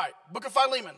All 0.00 0.06
right, 0.06 0.32
Book 0.32 0.46
of 0.46 0.52
Philemon. 0.54 0.94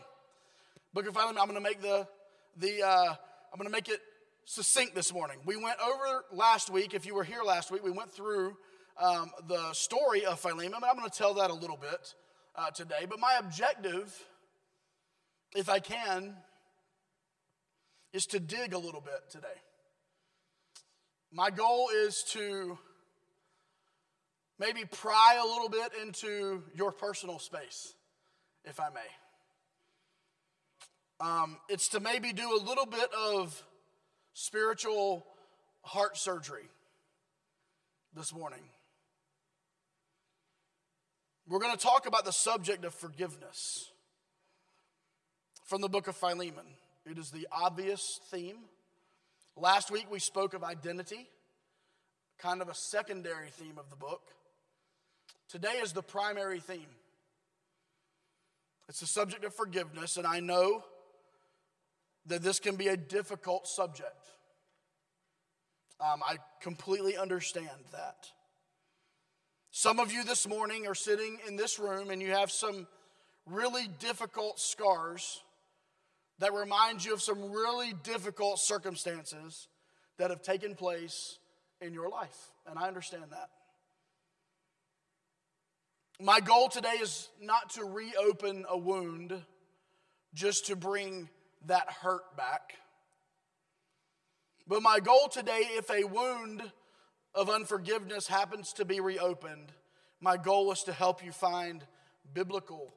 Book 0.93 1.05
of 1.05 1.13
Philemon. 1.13 1.37
I'm 1.37 1.49
going 1.49 1.61
to 1.61 1.61
make 1.61 1.81
the 1.81 2.07
the 2.55 2.83
uh, 2.83 3.09
I'm 3.51 3.57
going 3.57 3.67
to 3.67 3.69
make 3.69 3.89
it 3.89 3.99
succinct 4.45 4.95
this 4.95 5.11
morning. 5.11 5.39
We 5.45 5.57
went 5.57 5.75
over 5.85 6.23
last 6.31 6.69
week. 6.69 6.93
If 6.93 7.05
you 7.05 7.13
were 7.13 7.25
here 7.25 7.41
last 7.45 7.69
week, 7.69 7.83
we 7.83 7.91
went 7.91 8.13
through 8.13 8.55
um, 8.97 9.29
the 9.49 9.73
story 9.73 10.23
of 10.23 10.39
Philemon. 10.39 10.75
I'm 10.75 10.97
going 10.97 11.09
to 11.09 11.17
tell 11.17 11.33
that 11.33 11.51
a 11.51 11.53
little 11.53 11.75
bit 11.75 12.13
uh, 12.55 12.71
today. 12.71 13.05
But 13.09 13.19
my 13.19 13.35
objective, 13.41 14.17
if 15.53 15.67
I 15.67 15.79
can, 15.79 16.37
is 18.13 18.25
to 18.27 18.39
dig 18.39 18.71
a 18.71 18.79
little 18.79 19.01
bit 19.01 19.19
today. 19.29 19.59
My 21.29 21.49
goal 21.49 21.89
is 21.93 22.23
to 22.29 22.77
maybe 24.57 24.85
pry 24.85 25.41
a 25.43 25.45
little 25.45 25.67
bit 25.67 25.91
into 26.01 26.63
your 26.73 26.93
personal 26.93 27.37
space, 27.37 27.95
if 28.65 28.79
I 28.79 28.89
may. 28.89 29.01
Um, 31.19 31.57
it's 31.69 31.89
to 31.89 31.99
maybe 31.99 32.33
do 32.33 32.55
a 32.55 32.61
little 32.63 32.85
bit 32.85 33.09
of 33.13 33.63
spiritual 34.33 35.25
heart 35.81 36.17
surgery 36.17 36.69
this 38.15 38.33
morning. 38.33 38.63
We're 41.47 41.59
going 41.59 41.75
to 41.75 41.81
talk 41.81 42.07
about 42.07 42.25
the 42.25 42.31
subject 42.31 42.85
of 42.85 42.93
forgiveness 42.93 43.91
from 45.65 45.81
the 45.81 45.89
book 45.89 46.07
of 46.07 46.15
Philemon. 46.15 46.65
It 47.05 47.17
is 47.17 47.31
the 47.31 47.47
obvious 47.51 48.19
theme. 48.31 48.57
Last 49.55 49.91
week 49.91 50.07
we 50.09 50.19
spoke 50.19 50.53
of 50.53 50.63
identity, 50.63 51.27
kind 52.39 52.61
of 52.61 52.69
a 52.69 52.73
secondary 52.73 53.49
theme 53.49 53.77
of 53.77 53.89
the 53.89 53.95
book. 53.95 54.21
Today 55.49 55.79
is 55.83 55.93
the 55.93 56.01
primary 56.01 56.59
theme. 56.59 56.87
It's 58.89 58.99
the 58.99 59.07
subject 59.07 59.45
of 59.45 59.53
forgiveness, 59.53 60.17
and 60.17 60.27
I 60.27 60.39
know 60.39 60.83
that 62.25 62.41
this 62.41 62.59
can 62.59 62.75
be 62.75 62.87
a 62.87 62.97
difficult 62.97 63.67
subject. 63.67 64.27
Um, 65.99 66.21
I 66.23 66.37
completely 66.61 67.17
understand 67.17 67.69
that. 67.91 68.27
Some 69.71 69.99
of 69.99 70.11
you 70.11 70.23
this 70.23 70.47
morning 70.47 70.85
are 70.87 70.95
sitting 70.95 71.39
in 71.47 71.55
this 71.55 71.79
room 71.79 72.11
and 72.11 72.21
you 72.21 72.31
have 72.31 72.51
some 72.51 72.87
really 73.45 73.87
difficult 73.99 74.59
scars 74.59 75.41
that 76.39 76.53
remind 76.53 77.03
you 77.03 77.13
of 77.13 77.21
some 77.21 77.51
really 77.51 77.93
difficult 78.03 78.59
circumstances 78.59 79.67
that 80.17 80.29
have 80.29 80.41
taken 80.41 80.75
place 80.75 81.39
in 81.81 81.93
your 81.93 82.09
life. 82.09 82.37
And 82.67 82.77
I 82.77 82.87
understand 82.87 83.25
that. 83.31 83.49
My 86.23 86.39
goal 86.39 86.69
today 86.69 86.99
is 87.01 87.27
not 87.41 87.71
to 87.71 87.83
reopen 87.83 88.65
a 88.69 88.77
wound 88.77 89.43
just 90.33 90.67
to 90.67 90.77
bring 90.77 91.27
that 91.65 91.91
hurt 91.91 92.37
back. 92.37 92.75
But 94.65 94.81
my 94.81 95.01
goal 95.01 95.27
today, 95.29 95.63
if 95.71 95.89
a 95.89 96.05
wound 96.05 96.63
of 97.35 97.49
unforgiveness 97.49 98.27
happens 98.27 98.71
to 98.77 98.85
be 98.85 99.01
reopened, 99.01 99.73
my 100.21 100.37
goal 100.37 100.71
is 100.71 100.83
to 100.83 100.93
help 100.93 101.25
you 101.25 101.33
find 101.33 101.83
biblical 102.33 102.93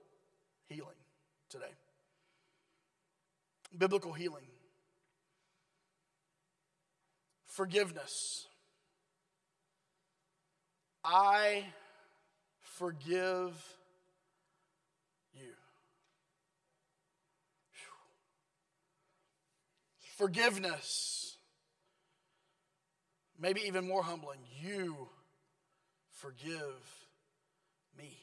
healing 0.69 0.95
today. 1.51 1.75
Biblical 3.77 4.13
healing. 4.13 4.47
Forgiveness. 7.45 8.47
I 11.05 11.65
forgive 12.79 13.55
you. 15.35 15.53
forgiveness. 20.17 21.37
Maybe 23.39 23.61
even 23.67 23.87
more 23.87 24.03
humbling, 24.03 24.39
you 24.63 25.09
forgive 26.11 27.07
me. 27.97 28.17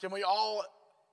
Can 0.00 0.10
we 0.10 0.22
all, 0.22 0.64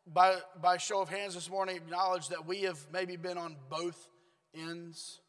by, 0.08 0.38
by 0.62 0.78
show 0.78 1.02
of 1.02 1.10
hands 1.10 1.36
this 1.36 1.50
morning, 1.50 1.76
acknowledge 1.76 2.30
that 2.30 2.48
we 2.48 2.62
have 2.62 2.80
maybe 2.92 3.18
been 3.18 3.38
on 3.38 3.58
both 3.70 4.08
ends 4.56 5.20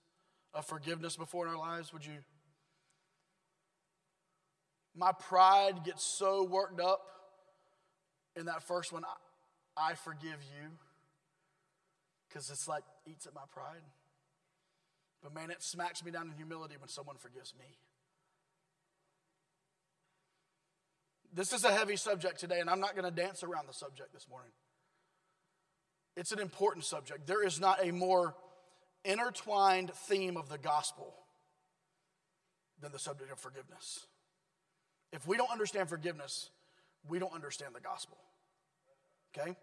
of 0.55 0.65
forgiveness 0.65 1.17
before 1.17 1.47
in 1.47 1.53
our 1.53 1.59
lives? 1.59 1.93
Would 1.93 2.07
you? 2.07 2.19
My 5.01 5.13
pride 5.13 5.83
gets 5.83 6.05
so 6.05 6.45
worked 6.45 6.79
up 6.79 7.01
in 8.37 8.45
that 8.47 8.63
first 8.63 8.93
one 8.93 9.03
I, 9.03 9.93
I 9.93 9.95
forgive 9.95 10.37
you 10.43 10.69
because 12.29 12.51
it's 12.51 12.69
like 12.69 12.85
eats 13.07 13.27
at 13.27 13.35
my 13.35 13.41
pride. 13.51 13.81
But 15.23 15.35
man, 15.35 15.51
it 15.51 15.63
smacks 15.63 16.05
me 16.05 16.11
down 16.11 16.29
in 16.29 16.37
humility 16.37 16.75
when 16.79 16.91
someone 16.91 17.17
forgives 17.17 17.55
me. 17.59 17.65
This 21.33 21.55
is 21.55 21.65
a 21.65 21.73
heavy 21.73 21.97
subject 21.97 22.39
today, 22.39 22.61
and 22.61 22.69
I'm 22.69 22.81
not 22.81 22.95
going 22.95 23.07
to 23.07 23.11
dance 23.11 23.43
around 23.43 23.69
the 23.69 23.73
subject 23.73 24.13
this 24.13 24.29
morning. 24.29 24.53
It's 26.15 26.33
an 26.33 26.41
important 26.41 26.85
subject. 26.85 27.27
There 27.27 27.43
is 27.43 27.59
not 27.59 27.83
a 27.83 27.91
more 27.91 28.35
intertwined 29.07 29.95
theme 29.95 30.37
of 30.37 30.51
the 30.51 30.59
gospel 30.59 31.15
than 32.83 32.93
the 32.93 32.99
subject 32.99 33.33
of 33.33 33.39
forgiveness. 33.39 34.07
If 35.13 35.27
we 35.27 35.37
don't 35.37 35.51
understand 35.51 35.89
forgiveness, 35.89 36.51
we 37.09 37.19
don't 37.19 37.35
understand 37.35 37.75
the 37.75 37.81
gospel. 37.81 38.19
Okay? 39.37 39.57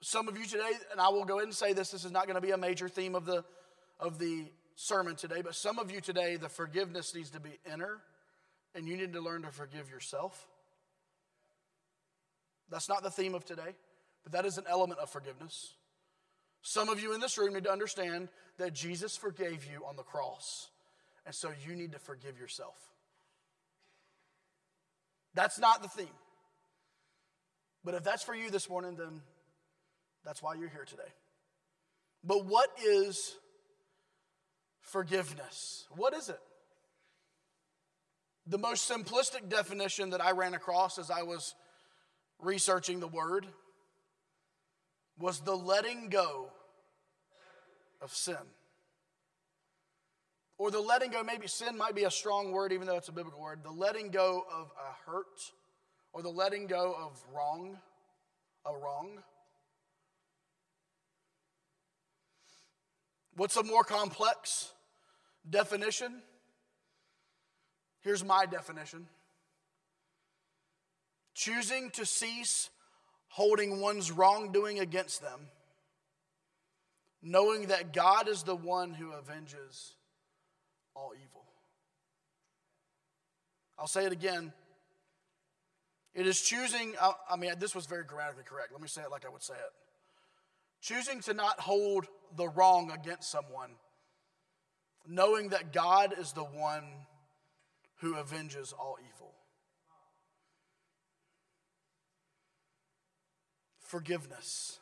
Some 0.00 0.28
of 0.28 0.36
you 0.36 0.44
today, 0.44 0.70
and 0.90 1.00
I 1.00 1.08
will 1.10 1.24
go 1.24 1.36
ahead 1.36 1.46
and 1.46 1.54
say 1.54 1.72
this, 1.72 1.90
this 1.90 2.04
is 2.04 2.10
not 2.10 2.26
going 2.26 2.34
to 2.34 2.40
be 2.40 2.50
a 2.50 2.58
major 2.58 2.88
theme 2.88 3.14
of 3.14 3.24
the, 3.24 3.44
of 4.00 4.18
the 4.18 4.46
sermon 4.74 5.14
today, 5.14 5.42
but 5.42 5.54
some 5.54 5.78
of 5.78 5.92
you 5.92 6.00
today, 6.00 6.36
the 6.36 6.48
forgiveness 6.48 7.14
needs 7.14 7.30
to 7.30 7.40
be 7.40 7.58
inner, 7.72 8.00
and 8.74 8.88
you 8.88 8.96
need 8.96 9.12
to 9.12 9.20
learn 9.20 9.42
to 9.42 9.50
forgive 9.50 9.88
yourself. 9.90 10.48
That's 12.68 12.88
not 12.88 13.02
the 13.02 13.10
theme 13.10 13.34
of 13.34 13.44
today, 13.44 13.76
but 14.24 14.32
that 14.32 14.44
is 14.44 14.58
an 14.58 14.64
element 14.68 14.98
of 14.98 15.08
forgiveness. 15.08 15.74
Some 16.62 16.88
of 16.88 17.00
you 17.00 17.14
in 17.14 17.20
this 17.20 17.38
room 17.38 17.54
need 17.54 17.64
to 17.64 17.72
understand 17.72 18.28
that 18.58 18.72
Jesus 18.72 19.16
forgave 19.16 19.64
you 19.64 19.84
on 19.86 19.96
the 19.96 20.02
cross, 20.02 20.68
and 21.24 21.34
so 21.34 21.50
you 21.66 21.74
need 21.74 21.92
to 21.92 21.98
forgive 21.98 22.38
yourself. 22.38 22.76
That's 25.34 25.58
not 25.58 25.82
the 25.82 25.88
theme. 25.88 26.06
But 27.84 27.94
if 27.94 28.04
that's 28.04 28.22
for 28.22 28.34
you 28.34 28.50
this 28.50 28.68
morning, 28.68 28.96
then 28.96 29.22
that's 30.24 30.42
why 30.42 30.54
you're 30.54 30.68
here 30.68 30.84
today. 30.84 31.02
But 32.24 32.46
what 32.46 32.70
is 32.84 33.34
forgiveness? 34.80 35.86
What 35.96 36.14
is 36.14 36.28
it? 36.28 36.38
The 38.46 38.58
most 38.58 38.90
simplistic 38.90 39.48
definition 39.48 40.10
that 40.10 40.20
I 40.20 40.32
ran 40.32 40.54
across 40.54 40.98
as 40.98 41.10
I 41.10 41.22
was 41.22 41.54
researching 42.40 43.00
the 43.00 43.08
word 43.08 43.46
was 45.18 45.40
the 45.40 45.56
letting 45.56 46.08
go 46.08 46.50
of 48.00 48.12
sin. 48.12 48.36
Or 50.62 50.70
the 50.70 50.78
letting 50.78 51.10
go, 51.10 51.24
maybe 51.24 51.48
sin 51.48 51.76
might 51.76 51.96
be 51.96 52.04
a 52.04 52.10
strong 52.10 52.52
word, 52.52 52.72
even 52.72 52.86
though 52.86 52.96
it's 52.96 53.08
a 53.08 53.12
biblical 53.12 53.40
word. 53.40 53.64
The 53.64 53.72
letting 53.72 54.10
go 54.10 54.44
of 54.48 54.70
a 54.78 55.10
hurt, 55.10 55.40
or 56.12 56.22
the 56.22 56.28
letting 56.28 56.68
go 56.68 56.94
of 56.96 57.20
wrong, 57.34 57.78
a 58.64 58.72
wrong. 58.72 59.24
What's 63.34 63.56
a 63.56 63.64
more 63.64 63.82
complex 63.82 64.70
definition? 65.50 66.22
Here's 68.02 68.24
my 68.24 68.46
definition 68.46 69.08
choosing 71.34 71.90
to 71.90 72.06
cease 72.06 72.70
holding 73.26 73.80
one's 73.80 74.12
wrongdoing 74.12 74.78
against 74.78 75.22
them, 75.22 75.40
knowing 77.20 77.66
that 77.66 77.92
God 77.92 78.28
is 78.28 78.44
the 78.44 78.54
one 78.54 78.94
who 78.94 79.12
avenges 79.12 79.94
all 80.94 81.12
evil. 81.14 81.44
I'll 83.78 83.86
say 83.86 84.04
it 84.04 84.12
again. 84.12 84.52
It 86.14 86.26
is 86.26 86.40
choosing, 86.40 86.94
I 87.00 87.36
mean, 87.36 87.52
this 87.58 87.74
was 87.74 87.86
very 87.86 88.04
grammatically 88.04 88.44
correct. 88.44 88.70
Let 88.72 88.82
me 88.82 88.88
say 88.88 89.02
it 89.02 89.10
like 89.10 89.24
I 89.24 89.30
would 89.30 89.42
say 89.42 89.54
it. 89.54 89.72
Choosing 90.82 91.20
to 91.22 91.34
not 91.34 91.58
hold 91.60 92.06
the 92.36 92.48
wrong 92.48 92.90
against 92.90 93.30
someone, 93.30 93.70
knowing 95.06 95.48
that 95.50 95.72
God 95.72 96.14
is 96.18 96.32
the 96.32 96.44
one 96.44 96.84
who 98.00 98.16
avenges 98.16 98.74
all 98.78 98.98
evil. 99.14 99.32
Forgiveness. 103.80 104.80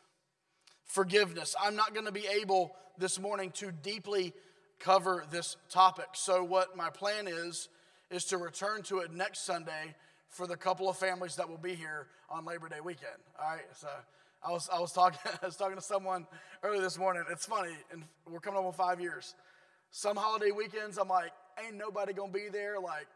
Forgiveness. 0.84 1.54
I'm 1.60 1.76
not 1.76 1.94
going 1.94 2.06
to 2.06 2.12
be 2.12 2.26
able 2.26 2.74
this 2.98 3.20
morning 3.20 3.50
to 3.52 3.70
deeply 3.70 4.32
cover 4.80 5.24
this 5.30 5.56
topic. 5.68 6.06
So, 6.14 6.42
what 6.42 6.76
my 6.76 6.90
plan 6.90 7.28
is, 7.28 7.68
is 8.10 8.24
to 8.26 8.38
return 8.38 8.82
to 8.84 8.98
it 8.98 9.12
next 9.12 9.44
Sunday 9.44 9.94
for 10.28 10.46
the 10.46 10.56
couple 10.56 10.88
of 10.88 10.96
families 10.96 11.36
that 11.36 11.48
will 11.48 11.58
be 11.58 11.74
here 11.74 12.08
on 12.28 12.44
Labor 12.44 12.68
Day 12.68 12.80
weekend. 12.82 13.12
All 13.40 13.48
right, 13.50 13.62
so 13.74 13.88
I 14.42 14.50
was 14.50 14.68
I 14.72 14.80
was 14.80 14.92
talking 14.92 15.20
I 15.42 15.46
was 15.46 15.56
talking 15.56 15.76
to 15.76 15.82
someone 15.82 16.26
earlier 16.62 16.80
this 16.80 16.98
morning. 16.98 17.22
It's 17.30 17.46
funny, 17.46 17.74
and 17.92 18.02
we're 18.28 18.40
coming 18.40 18.58
up 18.58 18.64
on 18.64 18.72
five 18.72 19.00
years. 19.00 19.34
Some 19.92 20.16
holiday 20.16 20.50
weekends, 20.50 20.98
I'm 20.98 21.08
like, 21.08 21.32
ain't 21.64 21.76
nobody 21.76 22.12
gonna 22.12 22.32
be 22.32 22.48
there. 22.50 22.80
Like, 22.80 23.06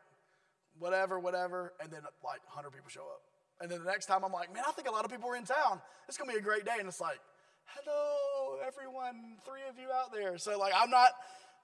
whatever, 0.79 1.19
whatever, 1.19 1.73
and 1.81 1.91
then 1.91 2.01
like 2.25 2.45
100 2.47 2.71
people 2.71 2.91
show 2.91 3.03
up. 3.03 3.23
And 3.61 3.71
then 3.71 3.79
the 3.79 3.91
next 3.91 4.07
time, 4.07 4.25
I'm 4.25 4.33
like, 4.33 4.53
man, 4.53 4.65
I 4.67 4.73
think 4.73 4.89
a 4.89 4.91
lot 4.91 5.05
of 5.05 5.11
people 5.11 5.31
are 5.31 5.37
in 5.37 5.45
town. 5.45 5.81
It's 6.09 6.19
gonna 6.19 6.33
be 6.33 6.39
a 6.39 6.43
great 6.43 6.65
day. 6.65 6.77
And 6.79 6.89
it's 6.89 7.01
like, 7.01 7.21
hello, 7.67 8.59
everyone, 8.67 9.39
three 9.45 9.63
of 9.71 9.79
you 9.79 9.89
out 9.95 10.13
there. 10.13 10.37
So 10.39 10.59
like, 10.59 10.73
I'm 10.77 10.91
not 10.91 11.11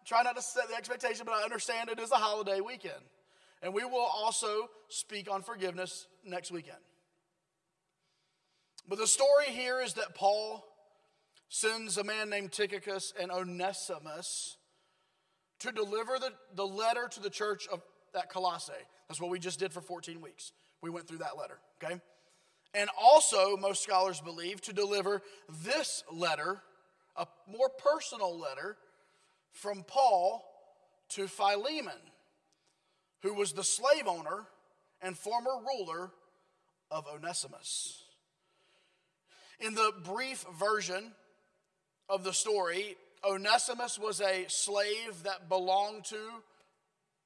trying 0.05 0.25
not 0.25 0.37
to 0.37 0.43
set 0.43 0.69
the 0.69 0.75
expectation, 0.75 1.25
but 1.27 1.35
I 1.35 1.43
understand 1.43 1.91
it 1.91 1.99
is 1.99 2.11
a 2.11 2.17
holiday 2.17 2.61
weekend. 2.61 3.03
And 3.63 3.75
we 3.75 3.85
will 3.85 4.09
also 4.15 4.69
speak 4.89 5.31
on 5.31 5.43
forgiveness 5.43 6.07
next 6.25 6.51
weekend. 6.51 6.79
But 8.89 8.99
the 8.99 9.07
story 9.07 9.47
here 9.49 9.81
is 9.81 9.95
that 9.95 10.15
Paul 10.15 10.65
sends 11.49 11.99
a 11.99 12.05
man 12.05 12.31
named 12.31 12.53
Tychicus 12.53 13.13
and 13.21 13.31
Onesimus 13.31 14.57
to 15.61 15.73
deliver 15.73 16.19
the, 16.19 16.33
the 16.55 16.67
letter 16.67 17.09
to 17.13 17.21
the 17.21 17.31
church 17.31 17.69
of 17.71 17.83
that 18.15 18.31
Colossae. 18.31 18.73
That's 19.09 19.21
what 19.21 19.31
we 19.31 19.39
just 19.39 19.59
did 19.59 19.73
for 19.73 19.81
14 19.81 20.21
weeks. 20.21 20.53
We 20.83 20.91
went 20.91 21.07
through 21.07 21.19
that 21.19 21.37
letter, 21.39 21.59
okay? 21.83 22.01
And 22.73 22.89
also, 23.01 23.57
most 23.57 23.83
scholars 23.83 24.21
believe, 24.21 24.61
to 24.63 24.73
deliver 24.73 25.23
this 25.65 26.05
letter, 26.11 26.63
a 27.17 27.27
more 27.49 27.69
personal 27.69 28.39
letter, 28.39 28.77
from 29.53 29.85
Paul 29.85 30.45
to 31.11 31.27
Philemon, 31.27 31.93
who 33.23 33.35
was 33.35 33.53
the 33.53 33.65
slave 33.65 34.07
owner 34.07 34.47
and 35.03 35.17
former 35.17 35.51
ruler 35.67 36.11
of 36.91 37.07
Onesimus. 37.07 38.03
In 39.61 39.75
the 39.75 39.93
brief 40.05 40.45
version 40.59 41.13
of 42.09 42.25
the 42.25 42.33
story, 42.33 42.97
Onesimus 43.29 43.99
was 43.99 44.21
a 44.21 44.47
slave 44.49 45.23
that 45.25 45.49
belonged 45.49 46.05
to 46.07 46.19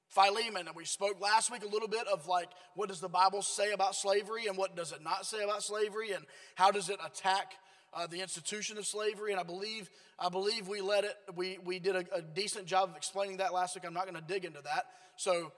Philemon. 0.08 0.66
And 0.66 0.76
we 0.76 0.84
spoke 0.84 1.20
last 1.20 1.50
week 1.50 1.64
a 1.64 1.68
little 1.68 1.88
bit 1.88 2.06
of 2.12 2.26
like, 2.26 2.48
what 2.74 2.88
does 2.88 3.00
the 3.00 3.08
Bible 3.08 3.42
say 3.42 3.72
about 3.72 3.94
slavery 3.94 4.46
and 4.46 4.56
what 4.56 4.76
does 4.76 4.92
it 4.92 5.02
not 5.02 5.26
say 5.26 5.42
about 5.42 5.62
slavery 5.62 6.12
and 6.12 6.24
how 6.54 6.70
does 6.70 6.88
it 6.88 6.98
attack 7.04 7.52
uh, 7.94 8.06
the 8.06 8.20
institution 8.20 8.78
of 8.78 8.86
slavery? 8.86 9.32
And 9.32 9.40
I 9.40 9.44
believe, 9.44 9.90
I 10.18 10.28
believe 10.28 10.68
we 10.68 10.80
let 10.80 11.04
it, 11.04 11.16
we, 11.34 11.58
we 11.64 11.78
did 11.78 11.96
a, 11.96 12.04
a 12.14 12.22
decent 12.22 12.66
job 12.66 12.90
of 12.90 12.96
explaining 12.96 13.38
that 13.38 13.52
last 13.52 13.74
week. 13.74 13.84
I'm 13.86 13.94
not 13.94 14.04
going 14.04 14.16
to 14.16 14.32
dig 14.32 14.44
into 14.44 14.62
that. 14.62 14.86
So 15.16 15.52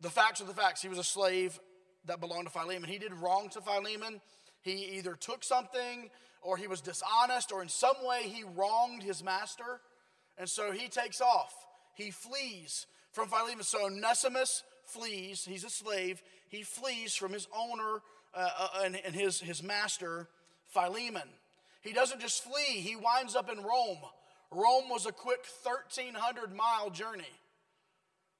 the 0.00 0.10
facts 0.10 0.40
are 0.40 0.44
the 0.46 0.54
facts. 0.54 0.82
He 0.82 0.88
was 0.88 0.98
a 0.98 1.04
slave 1.04 1.58
that 2.06 2.20
belonged 2.20 2.46
to 2.46 2.52
Philemon. 2.52 2.88
He 2.88 2.98
did 2.98 3.12
wrong 3.14 3.48
to 3.50 3.60
Philemon. 3.60 4.20
He 4.62 4.96
either 4.96 5.14
took 5.14 5.44
something 5.44 6.10
or 6.42 6.56
he 6.56 6.66
was 6.66 6.80
dishonest 6.80 7.52
or 7.52 7.62
in 7.62 7.68
some 7.68 7.96
way 8.04 8.22
he 8.24 8.44
wronged 8.56 9.02
his 9.02 9.22
master. 9.22 9.80
And 10.36 10.48
so 10.48 10.72
he 10.72 10.88
takes 10.88 11.20
off. 11.20 11.52
He 11.94 12.10
flees 12.10 12.86
from 13.12 13.28
Philemon. 13.28 13.64
So 13.64 13.86
Onesimus 13.86 14.62
flees. 14.84 15.44
He's 15.44 15.64
a 15.64 15.70
slave. 15.70 16.22
He 16.48 16.62
flees 16.62 17.14
from 17.14 17.32
his 17.32 17.46
owner 17.56 18.02
uh, 18.34 18.50
uh, 18.58 18.68
and, 18.84 18.96
and 19.04 19.14
his, 19.14 19.40
his 19.40 19.62
master, 19.62 20.28
Philemon. 20.72 21.28
He 21.88 21.94
doesn't 21.94 22.20
just 22.20 22.44
flee, 22.44 22.80
he 22.80 22.96
winds 22.96 23.34
up 23.34 23.50
in 23.50 23.64
Rome. 23.64 24.00
Rome 24.50 24.90
was 24.90 25.06
a 25.06 25.12
quick 25.12 25.40
1,300 25.62 26.54
mile 26.54 26.90
journey. 26.90 27.24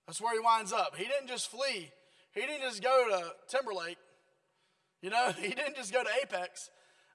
That's 0.07 0.21
where 0.21 0.35
he 0.35 0.39
winds 0.39 0.71
up. 0.71 0.95
He 0.97 1.05
didn't 1.05 1.29
just 1.29 1.51
flee, 1.51 1.91
he 2.35 2.41
didn't 2.43 2.61
just 2.61 2.83
go 2.83 3.07
to 3.09 3.33
Timberlake. 3.49 3.97
You 5.01 5.09
know, 5.09 5.33
he 5.41 5.49
didn't 5.49 5.77
just 5.77 5.95
go 5.95 6.05
to 6.05 6.11
Apex. 6.23 6.69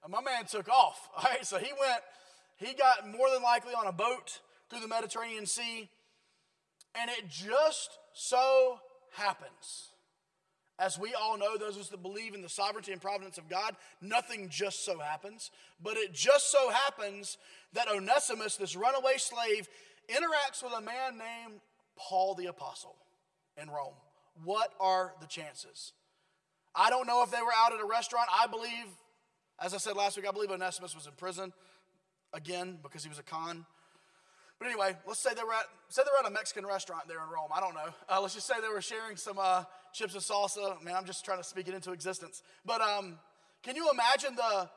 My 0.10 0.22
man 0.22 0.46
took 0.46 0.70
off. 0.70 1.08
All 1.18 1.24
right, 1.24 1.46
so 1.46 1.60
he 1.60 1.72
went, 1.80 2.02
he 2.58 2.74
got 2.74 3.08
more 3.08 3.30
than 3.32 3.44
likely 3.44 3.74
on 3.76 3.86
a 3.86 3.94
boat 3.94 4.40
through 4.72 4.80
the 4.80 4.88
Mediterranean 4.88 5.46
Sea. 5.46 5.88
And 7.00 7.12
it 7.12 7.30
just 7.30 7.92
so 8.14 8.80
happens, 9.12 9.92
as 10.80 10.98
we 10.98 11.14
all 11.14 11.38
know, 11.38 11.58
those 11.58 11.76
of 11.76 11.82
us 11.84 11.90
that 11.90 12.02
believe 12.02 12.34
in 12.34 12.42
the 12.42 12.50
sovereignty 12.50 12.92
and 12.92 13.02
providence 13.02 13.38
of 13.38 13.48
God, 13.48 13.76
nothing 14.02 14.50
just 14.50 14.84
so 14.84 15.00
happens. 15.00 15.52
But 15.82 15.98
it 15.98 16.14
just 16.14 16.52
so 16.52 16.70
happens 16.70 17.38
that 17.74 17.88
Onesimus, 17.88 18.56
this 18.56 18.76
runaway 18.76 19.18
slave, 19.18 19.68
interacts 20.10 20.64
with 20.64 20.74
a 20.74 20.82
man 20.82 21.18
named 21.18 21.60
Paul 21.96 22.36
the 22.36 22.48
Apostle 22.48 22.96
in 23.62 23.70
Rome. 23.70 23.94
What 24.44 24.72
are 24.80 25.14
the 25.22 25.28
chances? 25.28 25.94
I 26.76 26.90
don't 26.90 27.06
know 27.06 27.22
if 27.24 27.30
they 27.30 27.42
were 27.42 27.54
out 27.56 27.74
at 27.74 27.80
a 27.80 27.86
restaurant. 27.86 28.28
I 28.34 28.48
believe, 28.48 28.88
as 29.60 29.76
I 29.76 29.78
said 29.78 29.96
last 29.96 30.18
week, 30.18 30.28
I 30.28 30.32
believe 30.32 30.50
Onesimus 30.50 30.96
was 30.96 31.06
in 31.06 31.14
prison 31.14 31.54
again 32.34 32.80
because 32.82 33.04
he 33.04 33.10
was 33.10 33.20
a 33.20 33.24
con. 33.24 33.66
But 34.58 34.70
anyway, 34.70 34.96
let's 35.06 35.20
say 35.20 35.34
they 35.36 35.44
were 35.44 35.54
at 35.54 35.66
say 35.90 36.02
they 36.04 36.10
were 36.12 36.26
at 36.26 36.32
a 36.32 36.34
Mexican 36.34 36.66
restaurant 36.66 37.08
there 37.08 37.18
in 37.18 37.30
Rome. 37.30 37.50
I 37.54 37.60
don't 37.60 37.76
know. 37.76 37.94
Uh, 38.10 38.22
let's 38.22 38.34
just 38.34 38.48
say 38.48 38.56
they 38.62 38.74
were 38.74 38.82
sharing 38.82 39.18
some 39.18 39.38
uh, 39.38 39.64
chips 39.94 40.14
and 40.14 40.24
salsa. 40.24 40.82
Man, 40.84 40.96
I'm 40.96 41.06
just 41.06 41.24
trying 41.24 41.38
to 41.38 41.44
speak 41.44 41.68
it 41.68 41.74
into 41.74 41.92
existence. 41.92 42.44
But 42.66 42.82
um, 42.82 43.20
can 43.64 43.76
you 43.76 43.90
imagine 43.92 44.36
the? 44.36 44.70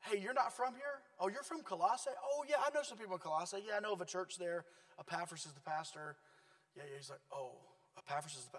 Hey, 0.00 0.20
you're 0.20 0.34
not 0.34 0.54
from 0.56 0.74
here? 0.74 1.02
Oh, 1.18 1.28
you're 1.28 1.42
from 1.42 1.62
Colossae? 1.62 2.10
Oh, 2.22 2.44
yeah, 2.48 2.56
I 2.64 2.70
know 2.74 2.82
some 2.82 2.98
people 2.98 3.14
in 3.14 3.20
Colossae. 3.20 3.58
Yeah, 3.66 3.76
I 3.76 3.80
know 3.80 3.92
of 3.92 4.00
a 4.00 4.04
church 4.04 4.38
there. 4.38 4.64
Epaphras 4.98 5.44
is 5.46 5.52
the 5.52 5.60
pastor. 5.60 6.16
Yeah, 6.76 6.84
yeah. 6.88 6.96
He's 6.96 7.10
like, 7.10 7.20
oh, 7.32 7.52
Epaphras 7.98 8.34
is 8.34 8.46
the. 8.52 8.58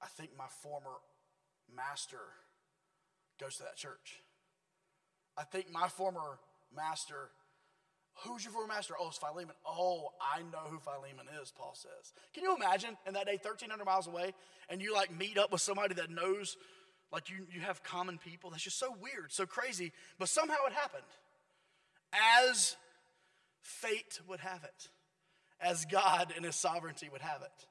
I 0.00 0.06
think 0.06 0.30
my 0.36 0.46
former 0.62 1.00
master 1.74 2.20
goes 3.40 3.56
to 3.56 3.64
that 3.64 3.76
church. 3.76 4.22
I 5.36 5.44
think 5.44 5.70
my 5.70 5.88
former 5.88 6.38
master, 6.74 7.30
who's 8.24 8.44
your 8.44 8.52
former 8.52 8.68
master? 8.68 8.94
Oh, 8.98 9.08
it's 9.08 9.18
Philemon. 9.18 9.54
Oh, 9.66 10.10
I 10.20 10.40
know 10.42 10.70
who 10.70 10.78
Philemon 10.78 11.26
is, 11.42 11.52
Paul 11.56 11.74
says. 11.74 12.12
Can 12.34 12.42
you 12.42 12.54
imagine 12.56 12.96
in 13.06 13.14
that 13.14 13.26
day, 13.26 13.32
1,300 13.32 13.84
miles 13.84 14.06
away, 14.06 14.32
and 14.68 14.80
you 14.80 14.94
like 14.94 15.16
meet 15.16 15.38
up 15.38 15.52
with 15.52 15.60
somebody 15.60 15.94
that 15.94 16.10
knows, 16.10 16.56
like 17.12 17.30
you, 17.30 17.46
you 17.52 17.60
have 17.60 17.82
common 17.82 18.18
people? 18.18 18.50
That's 18.50 18.62
just 18.62 18.78
so 18.78 18.94
weird, 19.00 19.32
so 19.32 19.46
crazy. 19.46 19.92
But 20.18 20.28
somehow 20.28 20.56
it 20.66 20.72
happened. 20.72 21.04
As 22.42 22.76
fate 23.60 24.20
would 24.28 24.40
have 24.40 24.64
it, 24.64 24.88
as 25.60 25.84
God 25.84 26.32
in 26.36 26.44
his 26.44 26.56
sovereignty 26.56 27.08
would 27.10 27.22
have 27.22 27.42
it. 27.42 27.66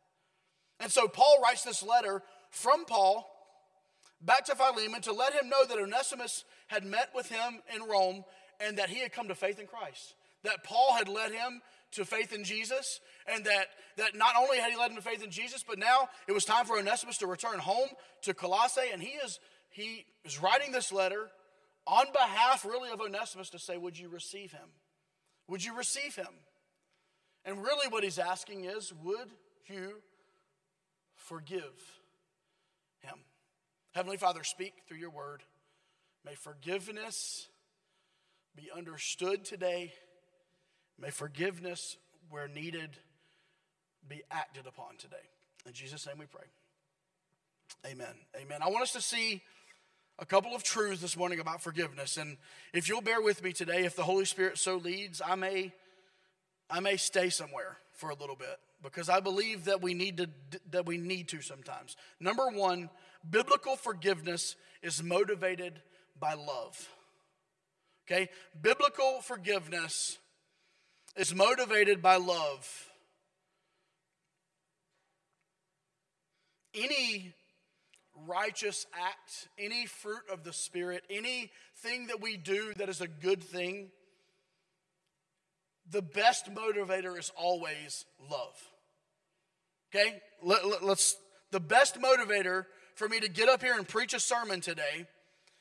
And 0.80 0.92
so 0.92 1.08
Paul 1.08 1.40
writes 1.42 1.64
this 1.64 1.82
letter 1.82 2.22
from 2.50 2.86
Paul 2.86 3.30
back 4.22 4.46
to 4.46 4.56
Philemon 4.56 5.02
to 5.02 5.14
let 5.14 5.34
him 5.34 5.50
know 5.50 5.66
that 5.66 5.78
Onesimus 5.78 6.44
had 6.68 6.84
met 6.84 7.10
with 7.16 7.30
him 7.30 7.62
in 7.74 7.88
Rome 7.88 8.24
and 8.60 8.78
that 8.78 8.90
he 8.90 9.00
had 9.00 9.12
come 9.12 9.28
to 9.28 9.36
faith 9.36 9.60
in 9.60 9.68
Christ. 9.68 10.16
That 10.46 10.64
Paul 10.64 10.94
had 10.94 11.08
led 11.08 11.32
him 11.32 11.62
to 11.92 12.06
faith 12.06 12.34
in 12.34 12.44
Jesus, 12.44 13.00
and 13.28 13.46
that, 13.46 13.68
that 13.98 14.16
not 14.16 14.36
only 14.38 14.58
had 14.58 14.72
he 14.72 14.78
led 14.78 14.92
him 14.92 14.98
to 14.98 15.02
faith 15.02 15.24
in 15.24 15.32
Jesus, 15.32 15.64
but 15.68 15.78
now 15.78 16.10
it 16.28 16.32
was 16.32 16.46
time 16.46 16.66
for 16.66 16.78
Onesimus 16.78 17.18
to 17.20 17.28
return 17.28 17.60
home 17.60 17.90
to 18.24 18.34
Colossae, 18.34 18.90
and 18.92 19.02
he 19.02 19.10
is 19.10 19.40
he 19.70 20.06
is 20.24 20.42
writing 20.42 20.72
this 20.72 20.94
letter 20.94 21.28
on 21.86 22.06
behalf 22.14 22.64
really 22.64 22.92
of 22.92 23.02
Onesimus 23.02 23.50
to 23.50 23.60
say, 23.60 23.78
Would 23.78 24.00
you 24.00 24.08
receive 24.08 24.52
him? 24.52 24.70
Would 25.50 25.64
you 25.64 25.78
receive 25.78 26.16
him? 26.16 26.34
And 27.44 27.62
really, 27.62 27.88
what 27.90 28.04
he's 28.04 28.18
asking 28.18 28.66
is, 28.66 28.94
Would 29.04 29.30
you 29.68 30.02
forgive 31.26 32.00
him. 33.00 33.18
Heavenly 33.94 34.18
Father, 34.18 34.44
speak 34.44 34.74
through 34.88 34.98
your 34.98 35.10
word. 35.10 35.44
May 36.26 36.36
forgiveness 36.36 37.48
be 38.56 38.70
understood 38.76 39.46
today. 39.46 39.94
May 41.00 41.10
forgiveness, 41.10 41.98
where 42.30 42.48
needed, 42.48 42.90
be 44.08 44.22
acted 44.32 44.66
upon 44.68 44.98
today. 44.98 45.16
In 45.66 45.74
Jesus' 45.74 46.06
name 46.08 46.18
we 46.20 46.26
pray. 46.26 46.46
Amen. 47.92 48.14
Amen. 48.40 48.60
I 48.62 48.70
want 48.70 48.84
us 48.84 48.94
to 48.94 49.02
see 49.02 49.42
a 50.20 50.26
couple 50.26 50.56
of 50.56 50.64
truths 50.64 51.02
this 51.02 51.18
morning 51.18 51.40
about 51.40 51.62
forgiveness. 51.62 52.18
And 52.18 52.38
if 52.74 52.88
you'll 52.88 53.02
bear 53.02 53.22
with 53.22 53.44
me 53.44 53.52
today, 53.52 53.84
if 53.84 53.96
the 53.96 54.04
Holy 54.04 54.26
Spirit 54.26 54.58
so 54.58 54.78
leads, 54.78 55.22
I 55.26 55.36
may, 55.36 55.74
I 56.70 56.80
may 56.80 56.98
stay 56.98 57.30
somewhere 57.30 57.78
for 57.94 58.10
a 58.10 58.16
little 58.16 58.36
bit 58.36 58.60
because 58.84 59.10
I 59.10 59.20
believe 59.20 59.66
that 59.66 59.82
we 59.82 59.94
need 59.94 60.18
to 60.18 60.30
that 60.72 60.86
we 60.86 60.98
need 60.98 61.28
to 61.30 61.42
sometimes. 61.42 61.98
Number 62.20 62.48
1, 62.48 62.90
biblical 63.30 63.76
forgiveness 63.76 64.56
is 64.82 65.02
motivated 65.04 65.82
by 66.20 66.34
love. 66.34 66.90
Okay? 68.06 68.30
Biblical 68.62 69.22
forgiveness 69.22 70.18
is 71.16 71.34
motivated 71.34 72.02
by 72.02 72.18
love. 72.18 72.90
Any 76.74 77.34
righteous 78.28 78.86
act, 78.94 79.48
any 79.58 79.86
fruit 79.86 80.24
of 80.32 80.44
the 80.44 80.54
Spirit, 80.54 81.04
anything 81.10 82.08
that 82.08 82.22
we 82.22 82.38
do 82.38 82.74
that 82.78 82.90
is 82.90 83.02
a 83.02 83.08
good 83.08 83.44
thing 83.44 83.92
the 85.90 86.02
best 86.02 86.54
motivator 86.54 87.18
is 87.18 87.32
always 87.36 88.06
love. 88.30 88.56
Okay? 89.94 90.22
Let, 90.42 90.66
let, 90.66 90.84
let's, 90.84 91.16
the 91.52 91.60
best 91.60 92.00
motivator 92.02 92.66
for 92.96 93.08
me 93.08 93.20
to 93.20 93.30
get 93.30 93.50
up 93.50 93.62
here 93.62 93.76
and 93.76 93.88
preach 93.88 94.14
a 94.14 94.20
sermon 94.20 94.62
today 94.62 95.06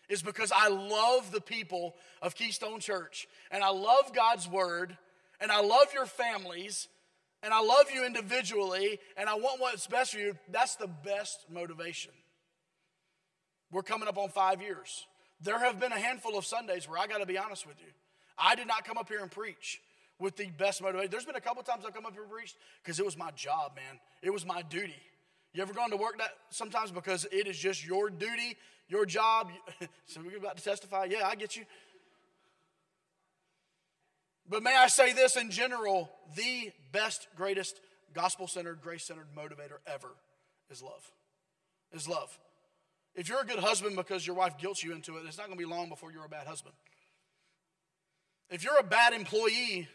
is 0.08 0.22
because 0.22 0.52
I 0.54 0.68
love 0.68 1.30
the 1.30 1.40
people 1.40 1.94
of 2.22 2.34
Keystone 2.34 2.80
Church 2.80 3.26
and 3.50 3.62
I 3.62 3.70
love 3.70 4.14
God's 4.14 4.48
word 4.48 4.96
and 5.40 5.50
I 5.50 5.60
love 5.60 5.88
your 5.92 6.06
families 6.06 6.88
and 7.42 7.52
I 7.52 7.60
love 7.60 7.86
you 7.92 8.04
individually 8.06 8.98
and 9.16 9.28
I 9.28 9.34
want 9.34 9.60
what's 9.60 9.86
best 9.86 10.12
for 10.12 10.18
you. 10.18 10.36
That's 10.50 10.76
the 10.76 10.88
best 10.88 11.46
motivation. 11.50 12.12
We're 13.70 13.82
coming 13.82 14.08
up 14.08 14.18
on 14.18 14.28
five 14.28 14.62
years. 14.62 15.06
There 15.40 15.58
have 15.58 15.80
been 15.80 15.92
a 15.92 15.98
handful 15.98 16.38
of 16.38 16.46
Sundays 16.46 16.88
where 16.88 16.98
I 16.98 17.06
got 17.06 17.18
to 17.18 17.26
be 17.26 17.36
honest 17.36 17.66
with 17.66 17.76
you. 17.80 17.92
I 18.38 18.54
did 18.54 18.66
not 18.66 18.84
come 18.84 18.96
up 18.96 19.08
here 19.08 19.20
and 19.20 19.30
preach 19.30 19.80
with 20.18 20.36
the 20.36 20.46
best 20.46 20.82
motivation. 20.82 21.10
There's 21.10 21.24
been 21.24 21.36
a 21.36 21.40
couple 21.40 21.62
times 21.62 21.84
I've 21.86 21.94
come 21.94 22.06
up 22.06 22.12
here 22.12 22.22
and 22.22 22.30
preached 22.30 22.56
because 22.82 22.98
it 22.98 23.04
was 23.04 23.16
my 23.16 23.30
job, 23.32 23.72
man. 23.76 24.00
It 24.22 24.30
was 24.30 24.46
my 24.46 24.62
duty. 24.62 24.96
You 25.52 25.62
ever 25.62 25.72
gone 25.72 25.90
to 25.90 25.96
work 25.96 26.18
that 26.18 26.30
sometimes 26.50 26.90
because 26.90 27.26
it 27.30 27.46
is 27.46 27.58
just 27.58 27.86
your 27.86 28.10
duty, 28.10 28.56
your 28.88 29.06
job? 29.06 29.50
so 30.06 30.20
we're 30.24 30.38
about 30.38 30.56
to 30.56 30.64
testify. 30.64 31.06
Yeah, 31.10 31.26
I 31.26 31.34
get 31.34 31.56
you. 31.56 31.64
But 34.48 34.62
may 34.62 34.76
I 34.76 34.88
say 34.88 35.12
this 35.12 35.36
in 35.36 35.50
general 35.50 36.10
the 36.36 36.72
best, 36.92 37.28
greatest, 37.36 37.80
gospel 38.12 38.46
centered, 38.46 38.80
grace 38.82 39.04
centered 39.04 39.26
motivator 39.36 39.78
ever 39.86 40.10
is 40.70 40.82
love. 40.82 41.10
Is 41.92 42.08
love. 42.08 42.38
If 43.14 43.28
you're 43.28 43.40
a 43.40 43.46
good 43.46 43.60
husband 43.60 43.96
because 43.96 44.26
your 44.26 44.36
wife 44.36 44.58
guilts 44.58 44.82
you 44.82 44.92
into 44.92 45.16
it, 45.16 45.22
it's 45.26 45.38
not 45.38 45.46
going 45.46 45.58
to 45.58 45.64
be 45.64 45.70
long 45.70 45.88
before 45.88 46.10
you're 46.10 46.24
a 46.24 46.28
bad 46.28 46.46
husband. 46.46 46.74
If 48.50 48.64
you're 48.64 48.78
a 48.78 48.84
bad 48.84 49.12
employee 49.12 49.88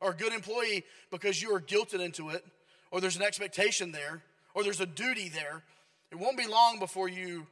or 0.00 0.10
a 0.10 0.14
good 0.14 0.32
employee 0.32 0.84
because 1.10 1.40
you 1.40 1.54
are 1.54 1.60
guilted 1.60 2.00
into 2.00 2.30
it, 2.30 2.44
or 2.90 3.00
there's 3.00 3.16
an 3.16 3.22
expectation 3.22 3.92
there, 3.92 4.22
or 4.54 4.62
there's 4.62 4.80
a 4.80 4.86
duty 4.86 5.28
there, 5.28 5.62
it 6.10 6.18
won't 6.18 6.36
be 6.36 6.46
long 6.46 6.78
before 6.78 7.08
you 7.08 7.46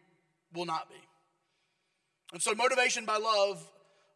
will 0.54 0.66
not 0.66 0.88
be. 0.88 1.00
And 2.32 2.42
so, 2.42 2.54
motivation 2.54 3.04
by 3.04 3.16
love, 3.16 3.62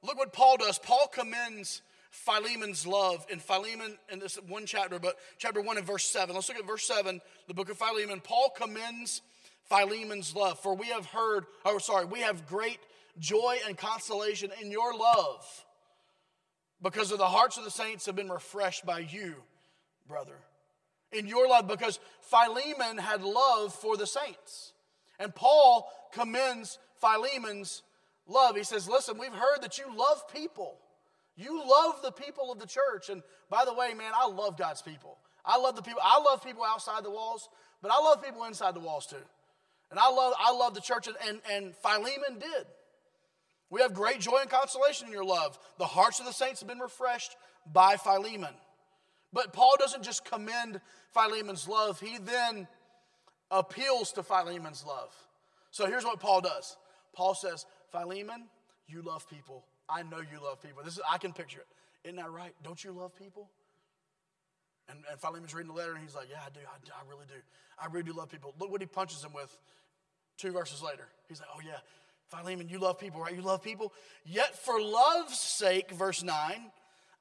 look 0.02 0.16
what 0.16 0.32
Paul 0.32 0.56
does. 0.56 0.78
Paul 0.78 1.08
commends 1.12 1.82
Philemon's 2.10 2.86
love 2.86 3.26
in 3.30 3.38
Philemon 3.38 3.98
in 4.10 4.18
this 4.18 4.38
one 4.48 4.66
chapter, 4.66 4.98
but 4.98 5.16
chapter 5.38 5.60
1 5.60 5.76
and 5.78 5.86
verse 5.86 6.04
7. 6.04 6.34
Let's 6.34 6.48
look 6.48 6.58
at 6.58 6.66
verse 6.66 6.86
7, 6.86 7.20
the 7.46 7.54
book 7.54 7.70
of 7.70 7.78
Philemon. 7.78 8.20
Paul 8.20 8.52
commends 8.56 9.22
Philemon's 9.68 10.34
love. 10.34 10.58
For 10.60 10.74
we 10.74 10.86
have 10.86 11.06
heard, 11.06 11.46
oh, 11.64 11.78
sorry, 11.78 12.06
we 12.06 12.20
have 12.20 12.46
great 12.46 12.78
joy 13.18 13.58
and 13.66 13.76
consolation 13.76 14.50
in 14.62 14.70
your 14.70 14.96
love 14.96 15.64
because 16.82 17.12
of 17.12 17.18
the 17.18 17.26
hearts 17.26 17.58
of 17.58 17.64
the 17.64 17.70
saints 17.70 18.06
have 18.06 18.16
been 18.16 18.28
refreshed 18.28 18.86
by 18.86 19.00
you, 19.00 19.34
brother. 20.06 20.36
In 21.12 21.26
your 21.26 21.48
love, 21.48 21.66
because 21.66 21.98
Philemon 22.20 22.98
had 22.98 23.22
love 23.22 23.74
for 23.74 23.96
the 23.96 24.06
saints. 24.06 24.72
And 25.18 25.34
Paul 25.34 25.90
commends 26.12 26.78
Philemon's 27.00 27.82
love. 28.26 28.56
He 28.56 28.62
says, 28.62 28.88
Listen, 28.88 29.18
we've 29.18 29.32
heard 29.32 29.62
that 29.62 29.78
you 29.78 29.84
love 29.96 30.22
people. 30.32 30.78
You 31.38 31.62
love 31.64 32.02
the 32.02 32.10
people 32.10 32.50
of 32.50 32.58
the 32.58 32.66
church. 32.66 33.08
And 33.08 33.22
by 33.48 33.64
the 33.64 33.72
way, 33.72 33.94
man, 33.94 34.10
I 34.14 34.26
love 34.26 34.58
God's 34.58 34.82
people. 34.82 35.18
I 35.44 35.56
love 35.56 35.76
the 35.76 35.82
people. 35.82 36.00
I 36.02 36.20
love 36.20 36.44
people 36.44 36.64
outside 36.64 37.04
the 37.04 37.10
walls, 37.10 37.48
but 37.80 37.92
I 37.92 38.00
love 38.00 38.22
people 38.22 38.44
inside 38.44 38.74
the 38.74 38.80
walls 38.80 39.06
too. 39.06 39.16
And 39.90 40.00
I 40.00 40.10
love, 40.10 40.34
I 40.38 40.52
love 40.52 40.74
the 40.74 40.80
church, 40.80 41.06
and, 41.06 41.40
and, 41.50 41.74
Philemon 41.76 42.40
did. 42.40 42.66
We 43.70 43.80
have 43.80 43.94
great 43.94 44.20
joy 44.20 44.38
and 44.42 44.50
consolation 44.50 45.06
in 45.06 45.12
your 45.12 45.24
love. 45.24 45.58
The 45.78 45.86
hearts 45.86 46.20
of 46.20 46.26
the 46.26 46.32
saints 46.32 46.60
have 46.60 46.68
been 46.68 46.80
refreshed 46.80 47.36
by 47.72 47.96
Philemon. 47.96 48.52
But 49.32 49.52
Paul 49.52 49.76
doesn't 49.78 50.02
just 50.02 50.24
commend 50.24 50.80
Philemon's 51.14 51.68
love, 51.68 52.00
he 52.00 52.18
then 52.18 52.66
appeals 53.50 54.12
to 54.12 54.22
Philemon's 54.22 54.84
love. 54.84 55.14
So 55.70 55.86
here's 55.86 56.04
what 56.04 56.20
Paul 56.20 56.40
does 56.40 56.76
Paul 57.14 57.34
says, 57.34 57.64
Philemon, 57.92 58.48
you 58.88 59.02
love 59.02 59.28
people. 59.30 59.64
I 59.88 60.02
know 60.02 60.18
you 60.18 60.42
love 60.42 60.62
people. 60.62 60.82
This 60.84 60.94
is, 60.94 61.00
I 61.10 61.18
can 61.18 61.32
picture 61.32 61.60
it. 61.60 62.08
Isn't 62.08 62.16
that 62.16 62.30
right? 62.30 62.52
Don't 62.62 62.82
you 62.82 62.92
love 62.92 63.16
people? 63.18 63.48
And, 64.88 64.98
and 65.10 65.20
Philemon's 65.20 65.54
reading 65.54 65.72
the 65.72 65.76
letter 65.76 65.92
and 65.92 66.02
he's 66.02 66.14
like, 66.14 66.28
Yeah, 66.30 66.40
I 66.44 66.50
do. 66.50 66.60
I, 66.60 67.00
I 67.00 67.08
really 67.08 67.26
do. 67.26 67.34
I 67.80 67.86
really 67.86 68.04
do 68.04 68.12
love 68.12 68.30
people. 68.30 68.54
Look 68.58 68.70
what 68.70 68.80
he 68.80 68.86
punches 68.86 69.22
him 69.22 69.32
with 69.34 69.56
two 70.36 70.52
verses 70.52 70.82
later. 70.82 71.08
He's 71.28 71.40
like, 71.40 71.48
Oh, 71.54 71.60
yeah, 71.64 71.78
Philemon, 72.28 72.68
you 72.68 72.78
love 72.78 72.98
people, 72.98 73.20
right? 73.20 73.34
You 73.34 73.42
love 73.42 73.62
people. 73.62 73.92
Yet 74.24 74.56
for 74.56 74.80
love's 74.80 75.38
sake, 75.38 75.90
verse 75.90 76.22
9, 76.22 76.34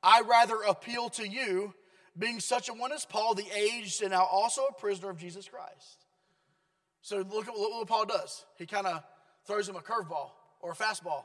I 0.03 0.21
rather 0.21 0.55
appeal 0.67 1.09
to 1.11 1.27
you, 1.27 1.73
being 2.17 2.39
such 2.39 2.69
a 2.69 2.73
one 2.73 2.91
as 2.91 3.05
Paul, 3.05 3.35
the 3.35 3.45
aged 3.55 4.01
and 4.01 4.11
now 4.11 4.23
also 4.23 4.65
a 4.69 4.73
prisoner 4.73 5.09
of 5.09 5.17
Jesus 5.17 5.47
Christ. 5.47 6.05
So 7.01 7.17
look 7.17 7.47
at 7.47 7.53
what 7.53 7.87
Paul 7.87 8.05
does. 8.05 8.45
He 8.57 8.65
kind 8.65 8.87
of 8.87 9.03
throws 9.45 9.69
him 9.69 9.75
a 9.75 9.79
curveball 9.79 10.31
or 10.61 10.71
a 10.71 10.75
fastball. 10.75 11.23